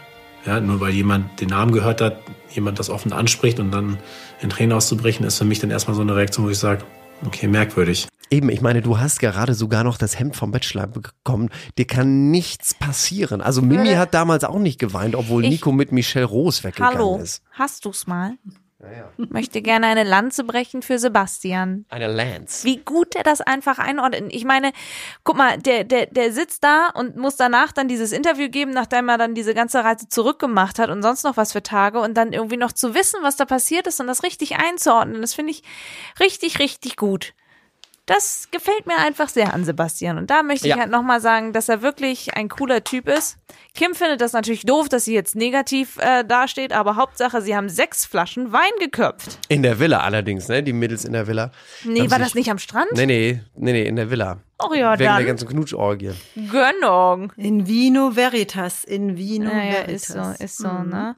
[0.47, 2.21] Ja, nur weil jemand den Namen gehört hat,
[2.51, 3.99] jemand das offen anspricht und dann
[4.41, 6.85] in Tränen auszubrechen, ist für mich dann erstmal so eine Reaktion, wo ich sage,
[7.25, 8.09] Okay, merkwürdig.
[8.31, 11.49] Eben, ich meine, du hast gerade sogar noch das Hemd vom Bachelor bekommen.
[11.79, 13.41] Dir kann nichts passieren.
[13.41, 17.17] Also Mimi hat damals auch nicht geweint, obwohl Ich- Nico mit Michelle Rose weggegangen Hallo,
[17.17, 17.43] ist.
[17.53, 18.35] hast du's mal?
[19.17, 21.85] Möchte gerne eine Lanze brechen für Sebastian.
[21.89, 22.65] Eine Lance.
[22.65, 24.33] Wie gut er das einfach einordnet.
[24.33, 24.73] Ich meine,
[25.25, 29.09] guck mal, der, der, der sitzt da und muss danach dann dieses Interview geben, nachdem
[29.09, 32.33] er dann diese ganze Reise zurückgemacht hat und sonst noch was für Tage und dann
[32.33, 35.23] irgendwie noch zu wissen, was da passiert ist und das richtig einzuordnen.
[35.23, 35.65] Das finde ich
[36.21, 37.35] richtig, richtig gut.
[38.09, 40.17] Das gefällt mir einfach sehr an Sebastian.
[40.17, 40.81] Und da möchte ich Ja.
[40.81, 43.37] halt nochmal sagen, dass er wirklich ein cooler Typ ist.
[43.75, 47.69] Kim findet das natürlich doof, dass sie jetzt negativ äh, dasteht, aber Hauptsache, sie haben
[47.69, 49.39] sechs Flaschen Wein geköpft.
[49.49, 50.63] In der Villa allerdings, ne?
[50.63, 51.53] Die Mädels in der Villa.
[51.85, 52.89] Nee, Haben war sich- das nicht am Strand?
[52.95, 54.39] Nee, nee, nee, nee, in der Villa.
[54.59, 55.27] Oh ja, Wegen der dann.
[55.27, 56.13] ganzen Knutschorgie.
[56.51, 57.33] Gönnung.
[57.37, 59.93] In Vino Veritas, in Vino Naja, Veritas.
[59.93, 60.89] ist so, ist so, Mhm.
[60.89, 61.17] ne?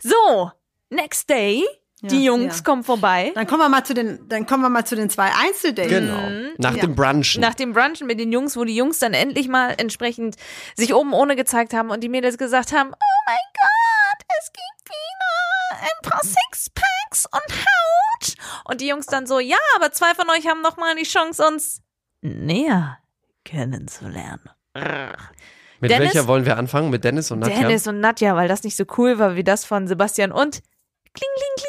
[0.00, 0.52] So,
[0.90, 1.64] next day.
[2.02, 2.62] Die Jungs ja.
[2.62, 3.32] kommen vorbei.
[3.34, 5.90] Dann kommen wir mal zu den, dann kommen wir mal zu den zwei Einzeldates.
[5.90, 6.52] Genau.
[6.58, 6.82] Nach Ja.
[6.82, 7.40] dem Brunchen.
[7.40, 10.36] Nach dem Brunchen mit den Jungs, wo die Jungs dann endlich mal entsprechend
[10.76, 14.90] sich oben ohne gezeigt haben und die Mädels gesagt haben, oh mein Gott, es gibt
[14.90, 18.34] wieder ein paar Sixpacks und Haut.
[18.66, 21.46] Und die Jungs dann so, ja, aber zwei von euch haben noch mal die Chance,
[21.46, 21.80] uns
[22.20, 22.98] näher
[23.44, 24.50] kennenzulernen.
[25.80, 26.90] Mit Dennis- welcher wollen wir anfangen?
[26.90, 27.60] Mit Dennis und Nadja?
[27.60, 30.60] Dennis und Nadja, weil das nicht so cool war wie das von Sebastian und
[31.14, 31.65] kling, kling, kling,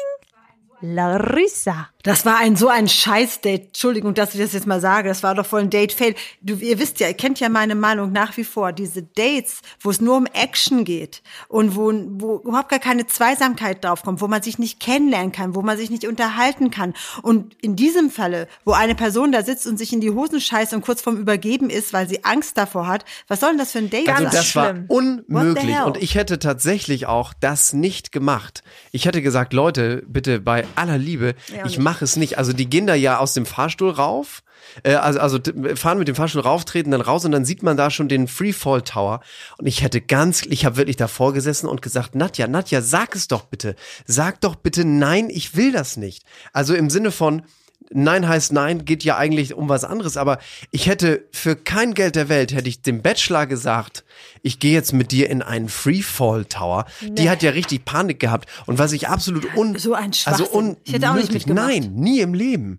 [0.80, 1.92] Larissa.
[2.04, 3.66] Das war ein so ein Scheiß-Date.
[3.68, 5.08] Entschuldigung, dass ich das jetzt mal sage.
[5.08, 6.14] Das war doch voll ein Date-Fail.
[6.40, 8.72] Du, ihr wisst ja, ihr kennt ja meine Meinung nach wie vor.
[8.72, 13.82] Diese Dates, wo es nur um Action geht und wo, wo überhaupt gar keine Zweisamkeit
[13.84, 16.94] draufkommt, wo man sich nicht kennenlernen kann, wo man sich nicht unterhalten kann.
[17.22, 20.74] Und in diesem Falle, wo eine Person da sitzt und sich in die Hosen scheißt
[20.74, 23.78] und kurz vorm Übergeben ist, weil sie Angst davor hat, was soll denn das für
[23.78, 24.30] ein Date Also sein?
[24.32, 28.62] das war unmöglich und ich hätte tatsächlich auch das nicht gemacht.
[28.92, 32.36] Ich hätte gesagt, Leute, bitte bei aller Liebe, Ja, ich mache es nicht.
[32.36, 34.42] Also die gehen da ja aus dem Fahrstuhl rauf,
[34.82, 35.38] äh, also, also
[35.74, 38.28] fahren mit dem Fahrstuhl rauf, treten dann raus und dann sieht man da schon den
[38.28, 39.20] Freefall Tower
[39.56, 43.26] und ich hätte ganz, ich habe wirklich davor gesessen und gesagt, Nadja, Nadja, sag es
[43.26, 43.74] doch bitte.
[44.06, 46.24] Sag doch bitte nein, ich will das nicht.
[46.52, 47.42] Also im Sinne von,
[47.90, 50.38] Nein heißt Nein, geht ja eigentlich um was anderes, aber
[50.70, 54.04] ich hätte für kein Geld der Welt, hätte ich dem Bachelor gesagt,
[54.42, 56.84] ich gehe jetzt mit dir in einen Freefall Tower.
[57.00, 57.28] Die Nee.
[57.28, 60.76] hat ja richtig Panik gehabt und was ich absolut un So ein also Schwachsinn.
[60.84, 61.66] Ich hätte auch nicht unmöglich, mitgemacht.
[61.68, 62.78] nein, nie im Leben.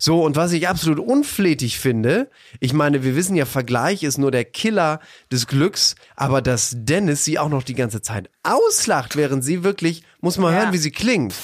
[0.00, 4.30] So, und was ich absolut unflätig finde, ich meine, wir wissen ja, Vergleich ist nur
[4.30, 5.00] der Killer
[5.32, 10.04] des Glücks, aber dass Dennis sie auch noch die ganze Zeit auslacht, während sie wirklich,
[10.20, 11.34] muss man hören, wie sie klingt.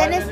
[0.00, 0.24] Dennis,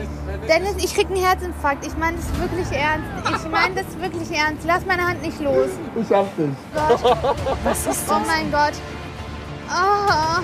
[0.48, 1.86] Dennis, ich krieg einen Herzinfarkt.
[1.86, 3.06] Ich meine das wirklich ernst.
[3.44, 4.64] Ich meine das wirklich ernst.
[4.66, 5.68] Lass meine Hand nicht los.
[6.00, 6.50] Ich schaff dich.
[6.74, 7.16] Gott.
[7.64, 8.72] Was ist Oh mein Gott.
[9.70, 10.40] Oh.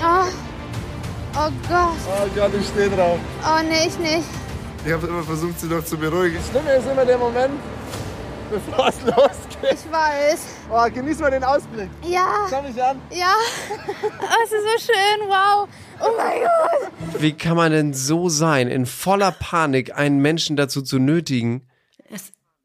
[0.00, 0.26] Oh.
[1.36, 1.96] Oh Gott.
[2.08, 3.18] Oh Gott, ich stehe drauf.
[3.44, 4.28] Oh nee, ich nicht.
[4.84, 6.36] Ich habe immer versucht, sie noch zu beruhigen.
[6.36, 7.54] Das Schlimme ist immer der Moment,
[8.50, 9.78] bevor es losgeht.
[9.84, 10.38] Ich weiß.
[10.70, 11.88] Oh, genieß mal den Ausblick.
[12.02, 12.46] Ja.
[12.50, 13.00] Schau mich an.
[13.10, 13.34] Ja.
[14.04, 15.28] Oh, es ist so schön.
[15.28, 15.68] Wow.
[16.00, 17.20] Oh mein Gott.
[17.20, 21.68] Wie kann man denn so sein, in voller Panik einen Menschen dazu zu nötigen?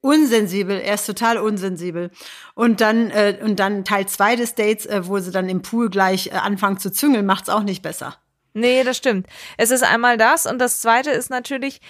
[0.02, 2.12] unsensibel, er ist total unsensibel.
[2.56, 5.90] Und dann, äh, und dann Teil zwei des Dates, äh, wo sie dann im Pool
[5.90, 8.16] gleich äh, anfangen zu züngeln, macht's auch nicht besser.
[8.54, 9.28] Nee, das stimmt.
[9.58, 11.82] Es ist einmal das und das zweite ist natürlich,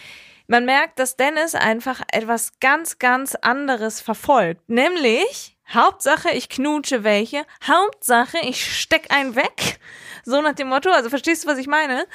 [0.47, 4.67] man merkt, dass Dennis einfach etwas ganz, ganz anderes verfolgt.
[4.67, 7.43] Nämlich, Hauptsache, ich knutsche welche.
[7.63, 9.79] Hauptsache, ich steck einen weg.
[10.25, 10.89] So nach dem Motto.
[10.89, 12.05] Also verstehst du, was ich meine?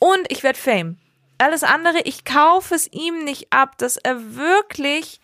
[0.00, 0.98] Und ich werde Fame.
[1.38, 5.20] Alles andere, ich kaufe es ihm nicht ab, dass er wirklich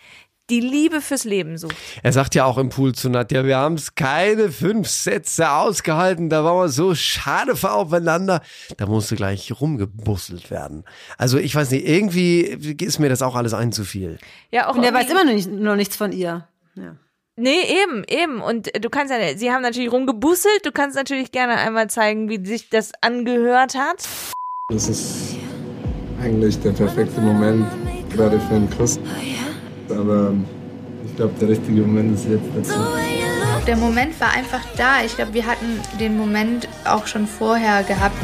[0.48, 1.74] die Liebe fürs Leben sucht.
[2.02, 6.30] Er sagt ja auch im Pool zu Nadja, wir haben es keine fünf Sätze ausgehalten,
[6.30, 8.40] da waren wir so schade für aufeinander.
[8.76, 10.84] Da musste gleich rumgebusselt werden.
[11.18, 12.42] Also ich weiß nicht, irgendwie
[12.80, 14.18] ist mir das auch alles ein zu viel.
[14.50, 16.46] Ja, auch Und er weiß immer noch, nicht, noch nichts von ihr.
[16.76, 16.96] Ja.
[17.38, 18.40] Nee, eben, eben.
[18.40, 22.42] Und du kannst ja, sie haben natürlich rumgebusselt, du kannst natürlich gerne einmal zeigen, wie
[22.42, 24.08] sich das angehört hat.
[24.70, 25.36] Das ist
[26.22, 27.66] eigentlich der perfekte Moment,
[28.10, 28.98] gerade für einen Kuss.
[29.90, 30.32] Aber
[31.04, 32.80] ich glaube, der richtige Moment ist jetzt dazu.
[33.66, 35.04] Der Moment war einfach da.
[35.04, 38.16] Ich glaube, wir hatten den Moment auch schon vorher gehabt.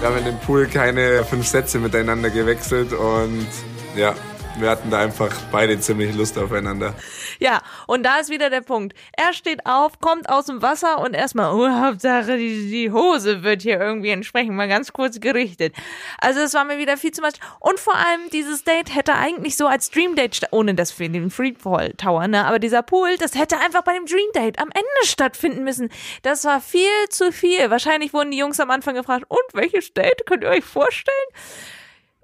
[0.00, 3.46] Wir haben in dem Pool keine fünf Sätze miteinander gewechselt und
[3.94, 4.14] ja,
[4.58, 6.94] wir hatten da einfach beide ziemlich Lust aufeinander.
[7.38, 8.94] Ja, und da ist wieder der Punkt.
[9.12, 13.62] Er steht auf, kommt aus dem Wasser und erstmal, oh, Hauptsache, die, die Hose wird
[13.62, 15.74] hier irgendwie entsprechend mal ganz kurz gerichtet.
[16.18, 17.34] Also es war mir wieder viel zu much.
[17.60, 21.30] Und vor allem, dieses Date hätte eigentlich so als Dream Date, ohne das für den
[21.30, 24.86] Freefall Tower, ne, aber dieser Pool, das hätte einfach bei dem Dream Date am Ende
[25.04, 25.90] stattfinden müssen.
[26.22, 27.70] Das war viel zu viel.
[27.70, 31.16] Wahrscheinlich wurden die Jungs am Anfang gefragt, und welches Date könnt ihr euch vorstellen?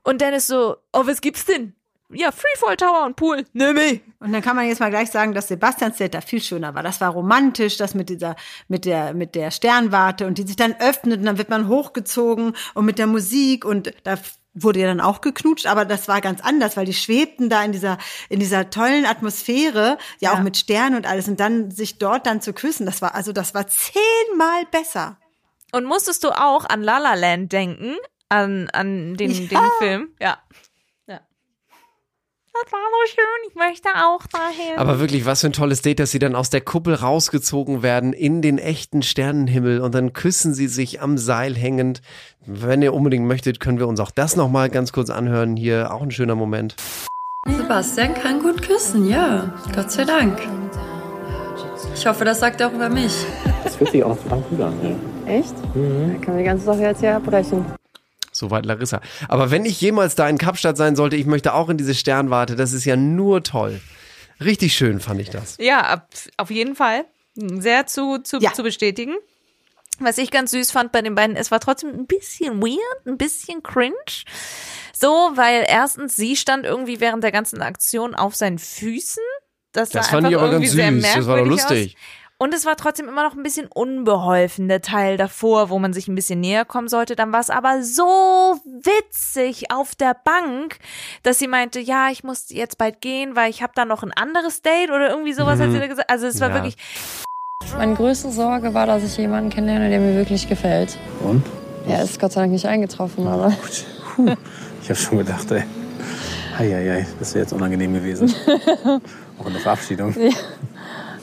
[0.03, 1.75] Und Dennis so, oh, was gibt's denn?
[2.13, 3.45] Ja, Freefall Tower und Pool.
[3.53, 4.01] Nimm ich.
[4.19, 6.83] Und dann kann man jetzt mal gleich sagen, dass Sebastians Date da viel schöner war.
[6.83, 8.37] Das war romantisch, das mit dieser,
[8.69, 12.55] mit der, mit der Sternwarte und die sich dann öffnet und dann wird man hochgezogen
[12.75, 14.19] und mit der Musik und da
[14.53, 17.71] wurde ja dann auch geknutscht, aber das war ganz anders, weil die schwebten da in
[17.71, 22.27] dieser, in dieser tollen Atmosphäre, ja, auch mit Sternen und alles und dann sich dort
[22.27, 25.19] dann zu küssen, das war, also das war zehnmal besser.
[25.73, 27.95] Und musstest du auch an La La Land denken?
[28.29, 29.61] An, an den, Ja.
[29.61, 30.09] den Film?
[30.21, 30.29] Ja.
[30.29, 30.39] ja.
[32.53, 34.77] Das war so schön, ich möchte auch dahin.
[34.77, 38.13] Aber wirklich, was für ein tolles Date, dass sie dann aus der Kuppel rausgezogen werden
[38.13, 42.03] in den echten Sternenhimmel und dann küssen sie sich am Seil hängend.
[42.45, 45.57] Wenn ihr unbedingt möchtet, können wir uns auch das nochmal ganz kurz anhören.
[45.57, 46.75] Hier auch ein schöner Moment.
[47.47, 49.55] Sebastian kann gut küssen, ja.
[49.75, 50.39] Gott sei Dank.
[51.95, 53.15] Ich hoffe, das sagt er auch über mich.
[53.65, 54.19] Das fühlt sich auch.
[55.27, 55.55] Echt?
[55.75, 57.65] Dann können wir die ganze Sache jetzt hier abbrechen.
[58.41, 59.01] Soweit Larissa.
[59.29, 62.57] Aber wenn ich jemals da in Kapstadt sein sollte, ich möchte auch in diese Sternwarte.
[62.57, 63.81] Das ist ja nur toll.
[64.43, 65.57] Richtig schön fand ich das.
[65.61, 66.07] Ja,
[66.39, 67.05] auf jeden Fall.
[67.35, 69.15] Sehr zu, zu, zu bestätigen.
[69.99, 73.19] Was ich ganz süß fand bei den beiden, es war trotzdem ein bisschen weird, ein
[73.19, 73.95] bisschen cringe.
[74.95, 79.23] So, weil erstens, sie stand irgendwie während der ganzen Aktion auf seinen Füßen.
[79.73, 81.03] Das, Das sah fand einfach ich aber irgendwie ganz sehr süß.
[81.03, 81.97] Das war doch merkwürdig lustig.
[81.97, 82.20] Aus.
[82.43, 86.09] Und es war trotzdem immer noch ein bisschen unbeholfen, der Teil davor, wo man sich
[86.09, 87.15] ein bisschen näher kommen sollte.
[87.15, 88.03] Dann war es aber so
[88.65, 90.79] witzig auf der Bank,
[91.23, 94.13] dass sie meinte, ja, ich muss jetzt bald gehen, weil ich habe da noch ein
[94.15, 95.73] anderes Date oder irgendwie sowas hat Mhm.
[95.73, 96.09] sie da gesagt.
[96.09, 96.55] Also es war Ja.
[96.55, 96.77] wirklich,
[97.77, 100.97] Meine größte Sorge war, dass ich jemanden kennenlerne, der mir wirklich gefällt.
[101.23, 101.45] Und?
[101.87, 103.53] Ja, ist Gott sei Dank nicht eingetroffen, aber.
[104.83, 105.65] Ich habe schon gedacht, ey.
[106.59, 108.35] Eieiei, das wäre jetzt unangenehm gewesen.
[109.39, 110.15] Auch in der Verabschiedung.
[110.19, 110.31] Ja.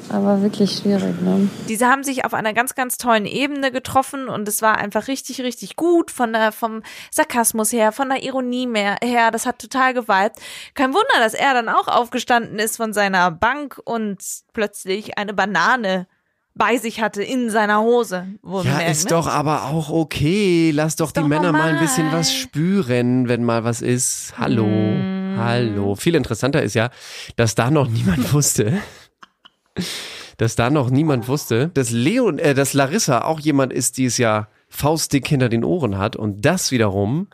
[0.09, 1.49] Aber wirklich schwierig, ne?
[1.67, 5.41] Diese haben sich auf einer ganz, ganz tollen Ebene getroffen und es war einfach richtig,
[5.41, 9.31] richtig gut von der, vom Sarkasmus her, von der Ironie mehr, her.
[9.31, 10.39] Das hat total geweibt.
[10.75, 14.17] Kein Wunder, dass er dann auch aufgestanden ist von seiner Bank und
[14.53, 16.07] plötzlich eine Banane
[16.55, 18.25] bei sich hatte in seiner Hose.
[18.63, 19.09] Ja, ist ne?
[19.11, 20.71] doch aber auch okay.
[20.73, 21.81] Lass doch die doch Männer mal ein normal.
[21.81, 24.33] bisschen was spüren, wenn mal was ist.
[24.37, 25.37] Hallo, Mm.
[25.37, 25.95] hallo.
[25.95, 26.89] Viel interessanter ist ja,
[27.35, 28.81] dass da noch niemand wusste,
[30.37, 34.17] dass da noch niemand wusste, dass Leon, äh, dass Larissa auch jemand ist, die es
[34.17, 37.27] ja faustdick hinter den Ohren hat und das wiederum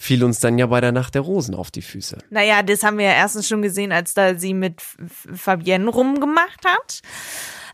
[0.00, 2.18] fiel uns dann ja bei der Nacht der Rosen auf die Füße.
[2.30, 7.00] Naja, das haben wir ja erstens schon gesehen, als da sie mit Fabienne rumgemacht hat.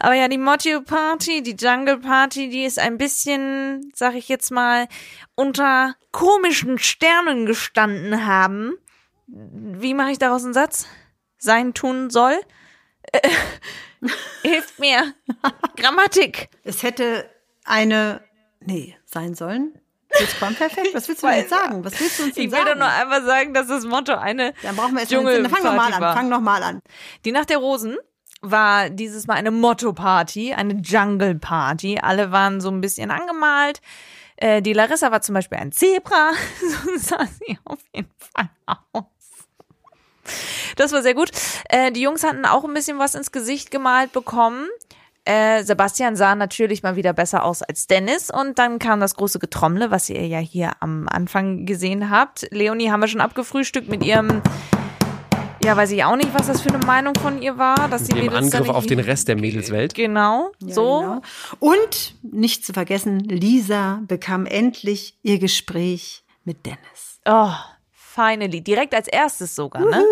[0.01, 4.51] Aber ja, die Mojo Party, die Jungle Party, die ist ein bisschen, sag ich jetzt
[4.51, 4.89] mal,
[5.35, 8.73] unter komischen Sternen gestanden haben.
[9.27, 10.87] Wie mache ich daraus einen Satz?
[11.39, 12.39] Sein tun soll?
[13.15, 14.09] Äh,
[14.43, 15.15] hilft mir.
[15.77, 16.49] Grammatik.
[16.65, 17.29] Es hätte
[17.65, 18.23] eine,
[18.61, 19.79] nee, sein sollen.
[20.39, 20.95] Perfekt.
[20.95, 21.85] Was willst du denn jetzt sagen?
[21.85, 22.71] Was willst du uns denn Ich will sagen?
[22.71, 25.75] doch nur einmal sagen, dass das Motto eine Dann brauchen wir jetzt Dschungelparty fang noch
[25.75, 26.81] mal an, fang noch mal an.
[27.25, 27.97] Die Nacht der Rosen
[28.41, 31.99] war dieses Mal eine Motto-Party, eine Jungle-Party.
[32.01, 33.81] Alle waren so ein bisschen angemalt.
[34.37, 36.31] Äh, die Larissa war zum Beispiel ein Zebra.
[36.61, 38.51] so sah sie auf jeden Fall
[38.93, 39.05] aus.
[40.77, 41.31] Das war sehr gut.
[41.75, 44.69] Äh, die Jungs hatten auch ein bisschen was ins Gesicht gemalt bekommen.
[45.25, 49.41] Äh, Sebastian sah natürlich mal wieder besser aus als Dennis und dann kam das große
[49.41, 52.47] Getrommle, was ihr ja hier am Anfang gesehen habt.
[52.53, 54.41] Leonie haben wir schon abgefrühstückt mit ihrem,
[55.65, 58.17] ja, weiß ich auch nicht, was das für eine Meinung von ihr war, dass da
[58.19, 59.95] Angriff auf den Rest der Mädelswelt.
[59.95, 61.01] Genau, so.
[61.01, 61.23] genau.
[61.59, 67.21] Und nicht zu vergessen, Lisa bekam endlich ihr Gespräch mit Dennis.
[67.25, 67.51] Oh,
[67.91, 68.61] finally.
[68.61, 70.05] Direkt als erstes sogar, ne?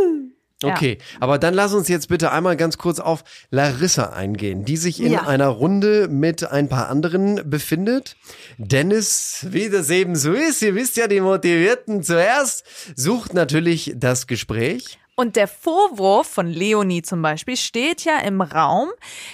[0.62, 0.75] Ja.
[0.75, 5.01] Okay, aber dann lass uns jetzt bitte einmal ganz kurz auf Larissa eingehen, die sich
[5.03, 5.27] in Ja.
[5.27, 8.16] einer Runde mit ein paar anderen befindet.
[8.59, 12.64] Dennis, wie das eben so ist, ihr wisst ja, die Motivierten zuerst,
[12.96, 14.98] sucht natürlich das Gespräch.
[15.14, 18.88] Und der Vorwurf von Leonie zum Beispiel steht ja im Raum,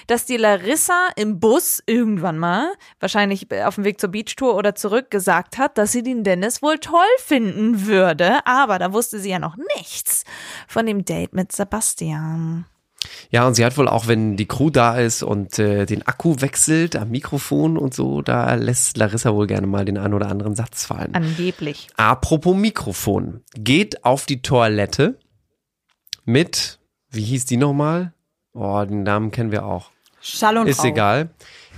[0.07, 5.09] dass die Larissa im Bus irgendwann mal, wahrscheinlich auf dem Weg zur Beachtour oder zurück,
[5.09, 8.45] gesagt hat, dass sie den Dennis wohl toll finden würde.
[8.45, 10.25] Aber da wusste sie ja noch nichts
[10.67, 12.65] von dem Date mit Sebastian.
[13.29, 16.41] Ja, und sie hat wohl auch, wenn die Crew da ist und äh, den Akku
[16.41, 20.55] wechselt am Mikrofon und so, da lässt Larissa wohl gerne mal den einen oder anderen
[20.55, 21.13] Satz fallen.
[21.15, 21.87] Angeblich.
[21.95, 23.41] Apropos Mikrofon.
[23.55, 25.17] Geht auf die Toilette
[26.25, 26.79] mit,
[27.11, 28.13] wie hieß die nochmal?
[28.53, 29.91] Oh, den Namen kennen wir auch.
[30.21, 30.85] Schall und Ist Rauch.
[30.85, 31.29] egal.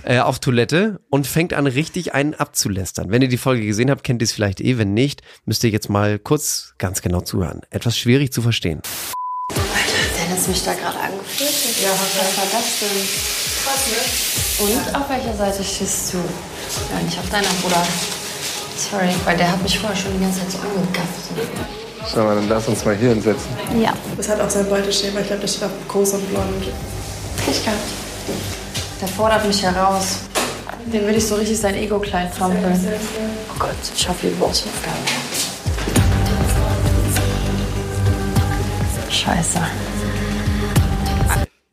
[0.04, 3.10] Äh, auf Toilette und fängt an, richtig einen abzulästern.
[3.10, 4.76] Wenn ihr die Folge gesehen habt, kennt ihr es vielleicht eh.
[4.76, 7.60] Wenn nicht, müsst ihr jetzt mal kurz ganz genau zuhören.
[7.70, 8.82] Etwas schwierig zu verstehen.
[9.52, 11.52] Dennis mich da gerade angeführt.
[11.84, 12.98] Ja, was war das denn?
[13.62, 14.66] Krass, ne?
[14.66, 16.18] Und auf welcher Seite stehst du?
[16.18, 17.86] Ja, nicht auf deiner, Bruder.
[18.76, 21.81] Sorry, weil der hat mich vorher schon die ganze Zeit so angegafft.
[22.10, 23.50] Schau mal, dann lass uns mal hier hinsetzen.
[23.80, 23.92] Ja.
[24.16, 25.20] Das hat auch sein Beuteschema.
[25.20, 26.64] Ich glaube, das steht auf groß und blond.
[27.48, 27.78] Ich gehabt.
[29.00, 30.20] Der fordert mich heraus.
[30.86, 32.80] Den will ich so richtig sein Ego klein trampeln.
[33.50, 34.98] Oh Gott, ich schaffe die Hausaufgaben.
[39.08, 39.60] Scheiße.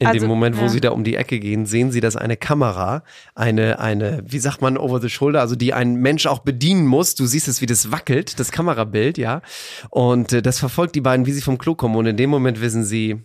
[0.01, 0.69] In Also, dem Moment, wo ja.
[0.69, 3.03] sie da um die Ecke gehen, sehen sie, dass eine Kamera,
[3.35, 7.15] eine, eine, wie sagt man, over the shoulder, also die ein Mensch auch bedienen muss.
[7.15, 9.41] Du siehst es, wie das wackelt, das Kamerabild, ja.
[9.89, 11.95] Und äh, das verfolgt die beiden, wie sie vom Klo kommen.
[11.97, 13.21] Und in dem Moment wissen sie,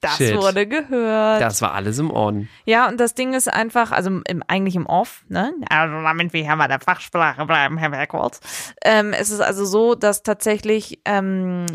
[0.00, 1.42] Das shit, wurde gehört.
[1.42, 2.48] das war alles im Orden.
[2.64, 5.52] Ja, und das Ding ist einfach, also im, eigentlich im Off, ne?
[5.68, 8.40] Also damit wir hier bei der Fachsprache bleiben, Herr Bergholz.
[8.82, 11.66] Ähm, es ist also so, dass tatsächlich, ähm,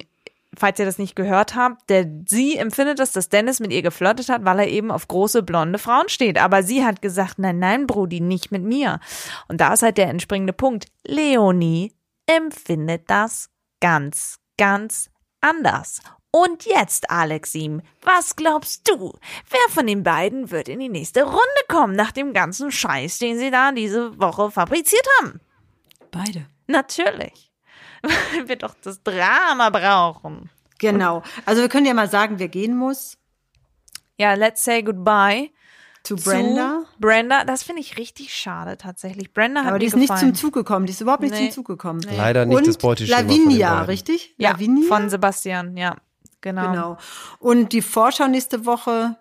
[0.57, 4.29] falls ihr das nicht gehört habt, der, sie empfindet das, dass Dennis mit ihr geflirtet
[4.29, 6.37] hat, weil er eben auf große blonde Frauen steht.
[6.37, 8.99] Aber sie hat gesagt, nein, nein, Brudi, nicht mit mir.
[9.47, 10.85] Und da ist halt der entspringende Punkt.
[11.05, 11.93] Leonie
[12.25, 15.09] empfindet das ganz, ganz
[15.41, 16.01] anders.
[16.35, 19.13] Und jetzt, Alexim, was glaubst du?
[19.49, 23.37] Wer von den beiden wird in die nächste Runde kommen nach dem ganzen Scheiß, den
[23.37, 25.41] sie da diese Woche fabriziert haben?
[26.09, 26.47] Beide.
[26.65, 27.52] Natürlich.
[28.03, 30.49] Weil wir doch das Drama brauchen.
[30.79, 31.23] Genau.
[31.45, 33.17] Also wir können ja mal sagen, wer gehen muss.
[34.17, 35.49] Ja, let's say goodbye.
[36.03, 36.81] Zu Brenda.
[36.91, 39.33] Zu Brenda, das finde ich richtig schade tatsächlich.
[39.33, 40.35] Brenda hat Aber die ist nicht gefallen.
[40.35, 40.85] zum Zug gekommen.
[40.85, 41.45] Die ist überhaupt nicht Nee.
[41.47, 42.01] zum Zug gekommen.
[42.01, 44.35] Leider nicht Und das Beuteschema Lavinia, richtig?
[44.37, 44.87] Ja, Lavinia?
[44.89, 45.95] von Sebastian, ja.
[46.41, 46.69] Genau.
[46.71, 46.97] Genau.
[47.39, 49.15] Und die Vorschau nächste Woche,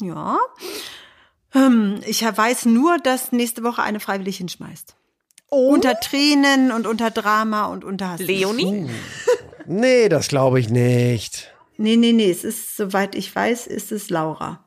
[0.00, 0.38] ja.
[1.52, 4.94] Ähm, Ich weiß nur, dass nächste Woche eine freiwillig hinschmeißt.
[5.54, 8.20] Unter Tränen und unter Drama und unter Hass.
[8.20, 8.88] Leonie?
[9.66, 11.50] Nee, das glaube ich nicht.
[11.78, 12.30] Nee, nee, nee.
[12.30, 14.62] Es ist, soweit ich weiß, ist es Laura.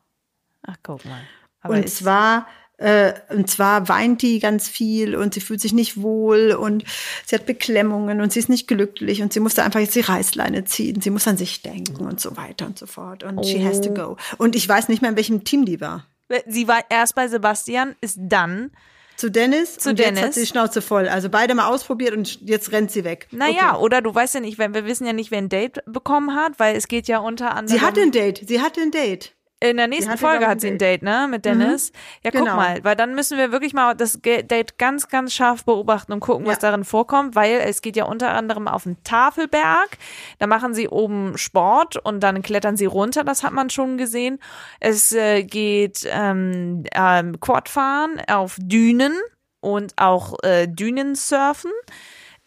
[0.63, 1.21] Ach, guck mal.
[1.61, 2.47] Aber und zwar,
[2.77, 6.83] äh, und zwar weint die ganz viel und sie fühlt sich nicht wohl und
[7.27, 10.65] sie hat Beklemmungen und sie ist nicht glücklich und sie musste einfach jetzt die Reißleine
[10.65, 10.99] ziehen.
[10.99, 13.23] Sie muss an sich denken und so weiter und so fort.
[13.23, 13.93] Und she has to Oh.
[13.93, 14.17] go.
[14.39, 16.07] Und ich weiß nicht mehr, in welchem Team die war.
[16.47, 18.71] Sie war erst bei Sebastian, ist dann
[19.17, 20.35] Zu Dennis Zu und jetzt hat Dennis.
[20.35, 21.07] sie die Schnauze voll.
[21.09, 23.27] Also beide mal ausprobiert und jetzt rennt sie weg.
[23.31, 23.83] Naja, Okay.
[23.83, 26.53] oder du weißt ja nicht, wenn wir wissen ja nicht, wer ein Date bekommen hat,
[26.59, 27.79] weil es geht ja unter anderem.
[27.79, 28.43] Sie hatte ein Date.
[28.47, 29.33] Sie hatte ein Date.
[29.59, 31.27] In der nächsten Folge hat sie ein Date, ne?
[31.27, 31.91] Mit Dennis.
[32.23, 32.55] Ja, guck Genau.
[32.55, 36.45] mal, weil dann müssen wir wirklich mal das Date ganz, ganz scharf beobachten und gucken,
[36.45, 39.97] was darin vorkommt, weil es geht ja unter anderem auf den Tafelberg.
[40.37, 44.37] Da machen sie oben Sport und dann klettern sie runter, das hat man schon gesehen.
[44.79, 49.13] Es äh, geht ähm, ähm, Quadfahren auf Dünen
[49.59, 51.71] und auch äh, Dünensurfen.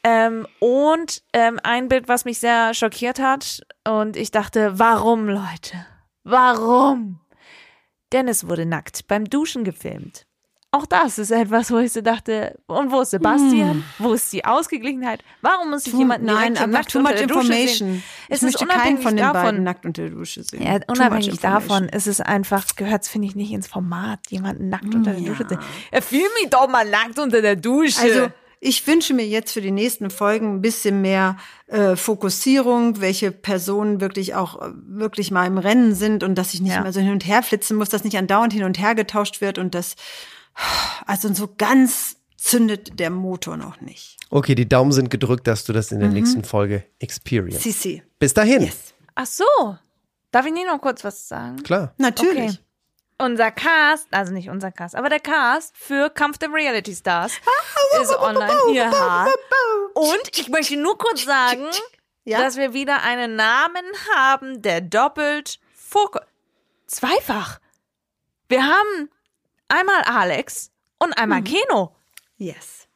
[0.05, 3.63] Ähm, und ähm, ein Bild, was mich sehr schockiert hat.
[3.87, 5.87] Und ich dachte, warum, Leute?
[6.25, 7.21] Warum?
[8.13, 10.27] Dennis wurde nackt beim Duschen gefilmt.
[10.73, 13.83] Auch das ist etwas, wo ich so dachte, und wo ist Sebastian?
[13.99, 15.25] Wo ist die Ausgeglichenheit?
[15.43, 18.03] Warum muss ich Too- jemanden nein, direkt nackt too unter much der Dusche sehen?
[18.29, 20.63] Es ist keinen unabhängig von den davon, beiden nackt unter der Dusche sehen.
[20.63, 25.13] ja, unabhängig davon ist es einfach, gehört finde ich, nicht ins Format, jemanden nackt unter
[25.13, 25.61] der Dusche zu sehen.
[25.91, 28.01] Er film mich doch mal nackt unter der Dusche.
[28.03, 28.29] Also
[28.63, 34.01] ich wünsche mir jetzt für die nächsten Folgen ein bisschen mehr äh, Fokussierung, welche Personen
[34.03, 36.83] wirklich auch äh, wirklich mal im Rennen sind und dass ich nicht Ja.
[36.83, 39.59] mehr so hin und her flitzen muss, dass nicht andauernd hin und her getauscht wird
[39.59, 39.97] und das
[41.07, 44.17] also so ganz zündet der Motor noch nicht.
[44.31, 46.15] Okay, die Daumen sind gedrückt, dass du das in der Mhm.
[46.15, 47.63] nächsten Folge experience.
[47.63, 48.03] Sisi.
[48.19, 48.71] Bis dahin.
[49.15, 49.45] Ach so.
[50.33, 51.63] Darf ich nicht noch kurz was sagen?
[51.63, 51.95] Klar.
[51.99, 52.51] Natürlich.
[52.51, 52.59] Okay.
[53.21, 57.33] Unser Cast, also nicht unser Cast, aber der Cast für Kampf der Reality Stars
[58.01, 58.73] ist online.
[58.73, 59.27] Ja.
[59.95, 61.67] Und ich möchte nur kurz sagen,
[62.25, 63.85] dass wir wieder einen Namen
[64.17, 66.25] haben, der doppelt vorkommt.
[66.87, 67.61] Zweifach.
[68.49, 69.11] Wir haben
[69.69, 71.95] einmal Alex und einmal Keno.
[72.39, 72.89] Yes.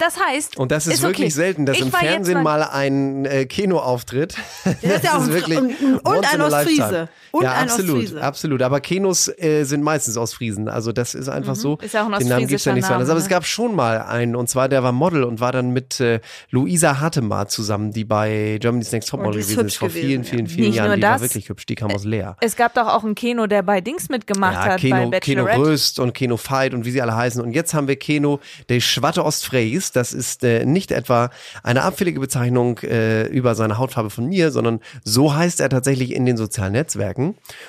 [0.00, 1.30] Das heißt, Und das ist, wirklich okay.
[1.30, 4.34] selten, dass Ich im Fernsehen mal ein äh, Kinoauftritt.
[4.64, 7.08] Das ist ja auch ein- und- und once ein Ostfriese.
[7.32, 8.62] Und ja, absolut, absolut.
[8.62, 10.68] Aber Kinos äh, sind meistens aus Friesen.
[10.68, 11.76] Also das ist einfach so.
[11.78, 13.10] Ist ja auch ein Den Namen gibt's ja ostfriesischer nicht so anders.
[13.10, 16.00] Aber es gab schon mal einen, und zwar der war Model und war dann mit
[16.00, 20.22] äh, Luisa Hartemar zusammen, die bei Germany's Next Topmodel Oh, gewesen ist vor gewesen, vielen,
[20.22, 20.30] ja.
[20.30, 20.96] vielen, vielen Nicht Jahren.
[20.96, 21.66] Die war das, wirklich hübsch.
[21.66, 22.36] Die kam aus Leer.
[22.40, 25.44] Es gab doch auch ein Keno, der bei Dings mitgemacht Ja, hat, Keno, bei Keno.
[25.44, 27.40] Gröst und Keno Fight und wie sie alle heißen.
[27.40, 29.92] Und jetzt haben wir Keno de Schwatte Ostfries.
[29.92, 31.30] Das ist äh, nicht etwa
[31.62, 36.26] eine abfällige Bezeichnung äh, über seine Hautfarbe von mir, sondern so heißt er tatsächlich in
[36.26, 37.19] den sozialen Netzwerken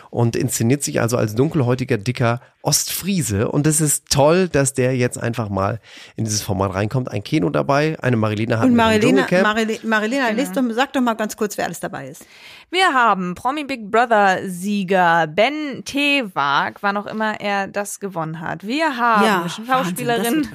[0.09, 3.49] und inszeniert sich also als dunkelhäutiger, dicker Ostfriese.
[3.49, 5.79] Und es ist toll, dass der jetzt einfach mal
[6.15, 7.11] in dieses Format reinkommt.
[7.11, 9.25] Ein Keno dabei, eine Marilena hat Und Marilena.
[9.41, 10.41] Marile, Marilena Genau.
[10.41, 12.25] lest doch, sag doch mal ganz kurz, wer alles dabei ist.
[12.69, 18.65] Wir haben Promi Big Brother Sieger Ben Tewag, wann auch immer er das gewonnen hat.
[18.65, 20.49] Wir haben Ja, Schauspielerin Wahnsinn.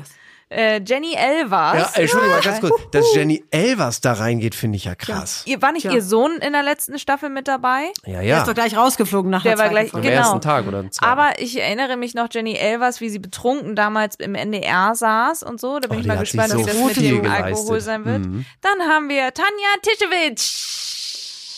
[0.48, 1.92] Äh, Jenny Elvers.
[1.96, 2.80] Ja, Entschuldigung mal ganz kurz.
[2.92, 5.42] Dass Jenny Elvers da reingeht, finde ich ja krass.
[5.44, 5.92] Ihr, war nicht Tja.
[5.92, 7.92] ihr Sohn in der letzten Staffel mit dabei?
[8.04, 8.38] Ja, Der ja.
[8.38, 10.14] ist doch gleich rausgeflogen nach Der der war gleich, Am genau.
[10.14, 10.84] ersten Tag oder.
[11.00, 15.60] Aber ich erinnere mich noch Jenny Elvers, wie sie betrunken damals im NDR saß und
[15.60, 15.80] so.
[15.80, 17.44] Da bin Oh, ich mal gespannt, so wie das mit viel dem geleistet.
[17.46, 18.26] Alkohol sein wird.
[18.26, 18.44] Mhm.
[18.60, 19.50] Dann haben wir Tanja
[19.82, 20.42] Tischewitsch.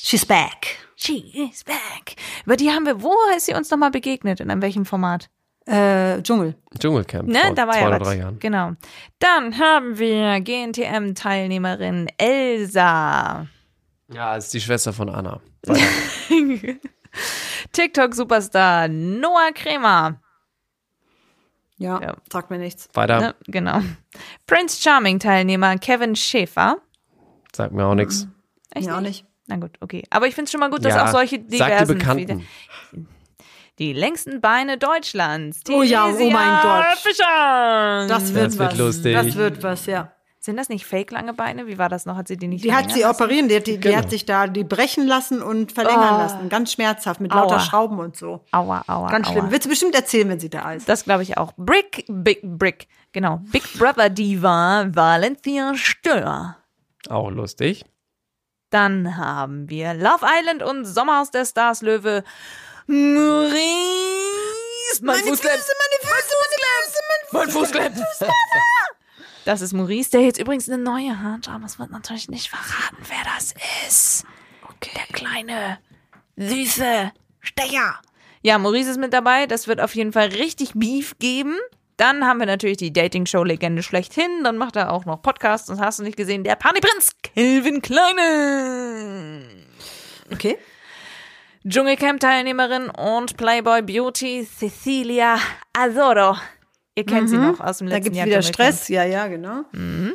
[0.02, 0.78] She's back.
[0.96, 2.16] She is back.
[2.46, 4.40] Über die haben wir, wo ist sie uns nochmal begegnet?
[4.40, 5.28] In welchem Format?
[5.68, 6.54] Äh, Dschungel.
[6.78, 7.28] Dschungelcamp.
[7.28, 8.38] Ne, vor da war zwei ja oder drei Jahren.
[8.38, 8.72] Genau.
[9.18, 13.46] Dann haben wir GNTM-Teilnehmerin Elsa.
[14.10, 15.40] Ja, ist die Schwester von Anna.
[17.72, 20.20] TikTok-Superstar Noah Kremer.
[21.76, 22.88] Ja, sagt mir nichts.
[22.94, 23.20] Weiter.
[23.20, 23.80] Ne, genau.
[24.46, 26.78] Prince Charming-Teilnehmer Kevin Schäfer.
[27.54, 28.26] Sagt mir auch nichts.
[28.70, 29.26] Echt Ja, auch nicht.
[29.46, 30.02] Na gut, okay.
[30.10, 32.46] Aber ich finde es schon mal gut, dass Ja, auch solche sag die diversen Bekannten.
[33.78, 35.60] Die längsten Beine Deutschlands.
[35.70, 36.98] Oh ja, oh Theresia mein Gott.
[36.98, 38.06] Fischer.
[38.08, 38.78] Das wird Das wird was.
[38.78, 39.14] lustig.
[39.14, 40.12] Das wird was, ja.
[40.40, 41.66] Sind das nicht fake lange Beine?
[41.66, 42.16] Wie war das noch?
[42.16, 43.14] Hat sie die nicht Die hat sie lassen?
[43.14, 43.98] operieren, die, hat- die, die Genau.
[43.98, 46.18] hat sich da die brechen lassen und verlängern Oh.
[46.18, 46.48] lassen.
[46.48, 47.60] Ganz schmerzhaft, mit lauter Aua.
[47.60, 48.44] Schrauben und so.
[48.52, 49.32] Aua, aua, Ganz aua.
[49.32, 49.50] schlimm.
[49.50, 50.88] Wird sie bestimmt erzählen, wenn sie da ist.
[50.88, 51.52] Das glaube ich auch.
[51.56, 53.40] Brick, Big Brick, genau.
[53.52, 56.56] Big Brother Diva Valentina Stör.
[57.08, 57.84] Auch lustig.
[58.70, 62.22] Dann haben wir Love Island und Sommerhaus der Stars Löwe.
[62.88, 63.60] Maurice.
[65.02, 65.64] Mein Fuß klemmt.
[65.78, 66.34] meine Füße,
[67.32, 67.98] Mein Fuß klemmt.
[69.44, 72.96] Das ist Maurice, der jetzt übrigens eine neue hat, aber es wird natürlich nicht verraten,
[73.08, 73.54] wer das
[73.86, 74.24] ist.
[74.64, 74.90] Okay.
[74.96, 75.78] Der kleine,
[76.36, 78.00] süße Stecher.
[78.42, 79.46] Ja, Maurice ist mit dabei.
[79.46, 81.56] Das wird auf jeden Fall richtig Beef geben.
[81.98, 84.44] Dann haben wir natürlich die Dating-Show-Legende schlechthin.
[84.44, 89.44] Dann macht er auch noch Podcasts und hast du nicht gesehen, der Partyprinz Kelvin Kleine.
[90.32, 90.56] Okay.
[91.68, 95.38] Dschungelcamp-Teilnehmerin und Playboy Beauty Cecilia
[95.72, 96.36] Azoro.
[96.94, 97.42] Ihr kennt sie Mhm.
[97.52, 98.26] noch aus dem Da letzten gibt's Jahr.
[98.26, 98.42] wieder.
[98.42, 98.88] Stress.
[98.88, 99.62] Ja, ja, genau.
[99.72, 100.14] Mhm.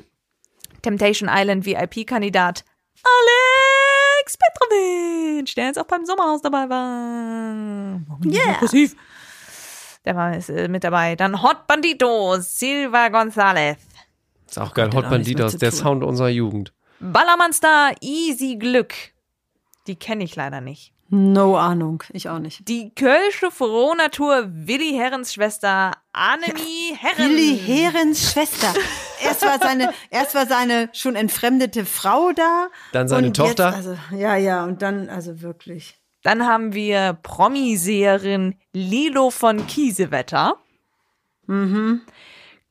[0.81, 2.65] Temptation Island VIP-Kandidat
[3.03, 8.01] Alex Petrovic, der jetzt auch beim Sommerhaus dabei war.
[8.25, 8.55] Yeah.
[8.55, 8.95] Aggressiv.
[10.05, 11.15] Der war äh, mit dabei.
[11.15, 13.77] Dann Hot Bandito, Silva Gonzalez.
[14.47, 14.89] Ist auch geil.
[14.93, 15.71] Hot Banditos, der.
[15.71, 16.73] Sound unserer Jugend.
[16.99, 18.93] Ballermann-Star Easy Glück.
[19.87, 20.93] Die kenne ich leider nicht.
[21.15, 22.01] No Ahnung.
[22.11, 22.67] Ich auch nicht.
[22.67, 27.29] Die Kölsche Frohnatur Willi Herrens Schwester Annemie Herren.
[27.29, 28.73] Willi Herens Schwester.
[29.23, 32.69] Erst war seine, erst war seine schon entfremdete Frau da.
[32.93, 33.67] Dann seine und Tochter.
[33.67, 35.99] Jetzt, also, ja, ja, und dann, also wirklich.
[36.23, 40.57] Dann haben wir Promiseherin Lilo von Kiesewetter.
[41.45, 42.01] Mhm.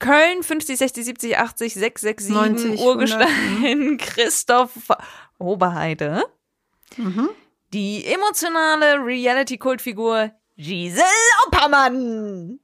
[0.00, 4.72] Köln 50, 60, 70, 80, 6, 6, 7 90, Urgestein Christoph
[5.38, 6.24] Oberheide.
[6.96, 7.28] Mhm.
[7.72, 11.06] Die emotionale Reality-Kultfigur Giselle
[11.46, 12.58] Oppermann.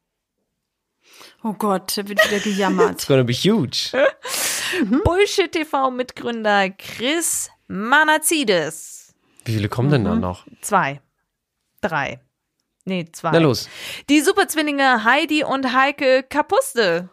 [1.43, 2.93] Oh Gott, da wird wieder gejammert.
[2.93, 3.91] It's gonna be huge.
[5.05, 9.15] Bullshit-TV-Mitgründer Chris Manazides.
[9.45, 10.21] Wie viele kommen denn da Mhm.
[10.21, 10.47] noch?
[10.61, 11.01] Zwei.
[11.81, 12.21] Drei.
[12.85, 13.31] Nee, zwei.
[13.33, 13.69] Na los.
[14.09, 17.09] Die Superzwillinge Heidi und Heike Kapuste.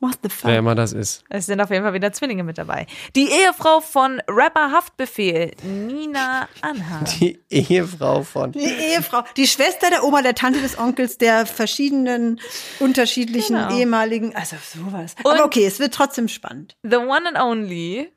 [0.00, 0.50] What the fuck?
[0.50, 1.24] Wer immer das ist.
[1.30, 2.86] Es sind auf jeden Fall wieder Zwillinge mit dabei.
[3.16, 7.20] Die Ehefrau von Rapper Haftbefehl, Nina Anhalt.
[7.20, 8.52] Die Ehefrau von.
[8.52, 12.40] Die Ehefrau, die Schwester der Oma, der Tante des Onkels, der verschiedenen
[12.80, 13.74] unterschiedlichen Genau.
[13.78, 15.14] ehemaligen, also sowas.
[15.22, 16.76] Und- Aber okay, es wird trotzdem spannend.
[16.82, 18.12] The One and Only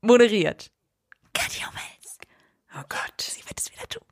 [0.00, 0.70] moderiert.
[1.34, 2.18] Katja Wels.
[2.78, 3.20] Oh Gott.
[3.20, 4.02] Sie wird es wieder tun.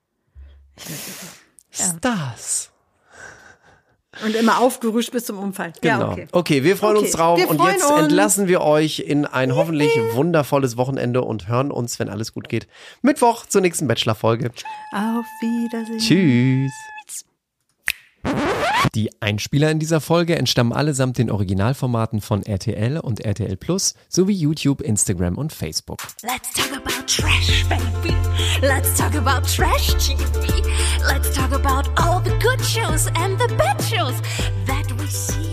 [1.70, 2.70] Stars.
[4.24, 5.72] Und immer aufgerüscht bis zum Unfall.
[5.80, 6.00] Genau.
[6.00, 6.26] Ja, okay.
[6.32, 6.64] okay.
[6.64, 8.00] wir freuen Okay, uns drauf wir und freuen jetzt uns.
[8.02, 12.66] entlassen wir euch in ein hoffentlich wundervolles Wochenende und hören uns, wenn alles gut geht,
[13.02, 14.50] Mittwoch zur nächsten Bachelor-Folge.
[14.92, 15.98] Auf Wiedersehen.
[15.98, 16.72] Tschüss.
[18.94, 24.34] Die Einspieler in dieser Folge entstammen allesamt den Originalformaten von RTL und RTL Plus sowie
[24.34, 25.98] YouTube, Instagram und Facebook.
[26.22, 28.14] Let's talk about trash, baby.
[28.60, 30.62] Let's talk about trash TV.
[31.08, 34.20] Let's talk about all the good shows and the bad shows
[34.66, 35.49] that we see.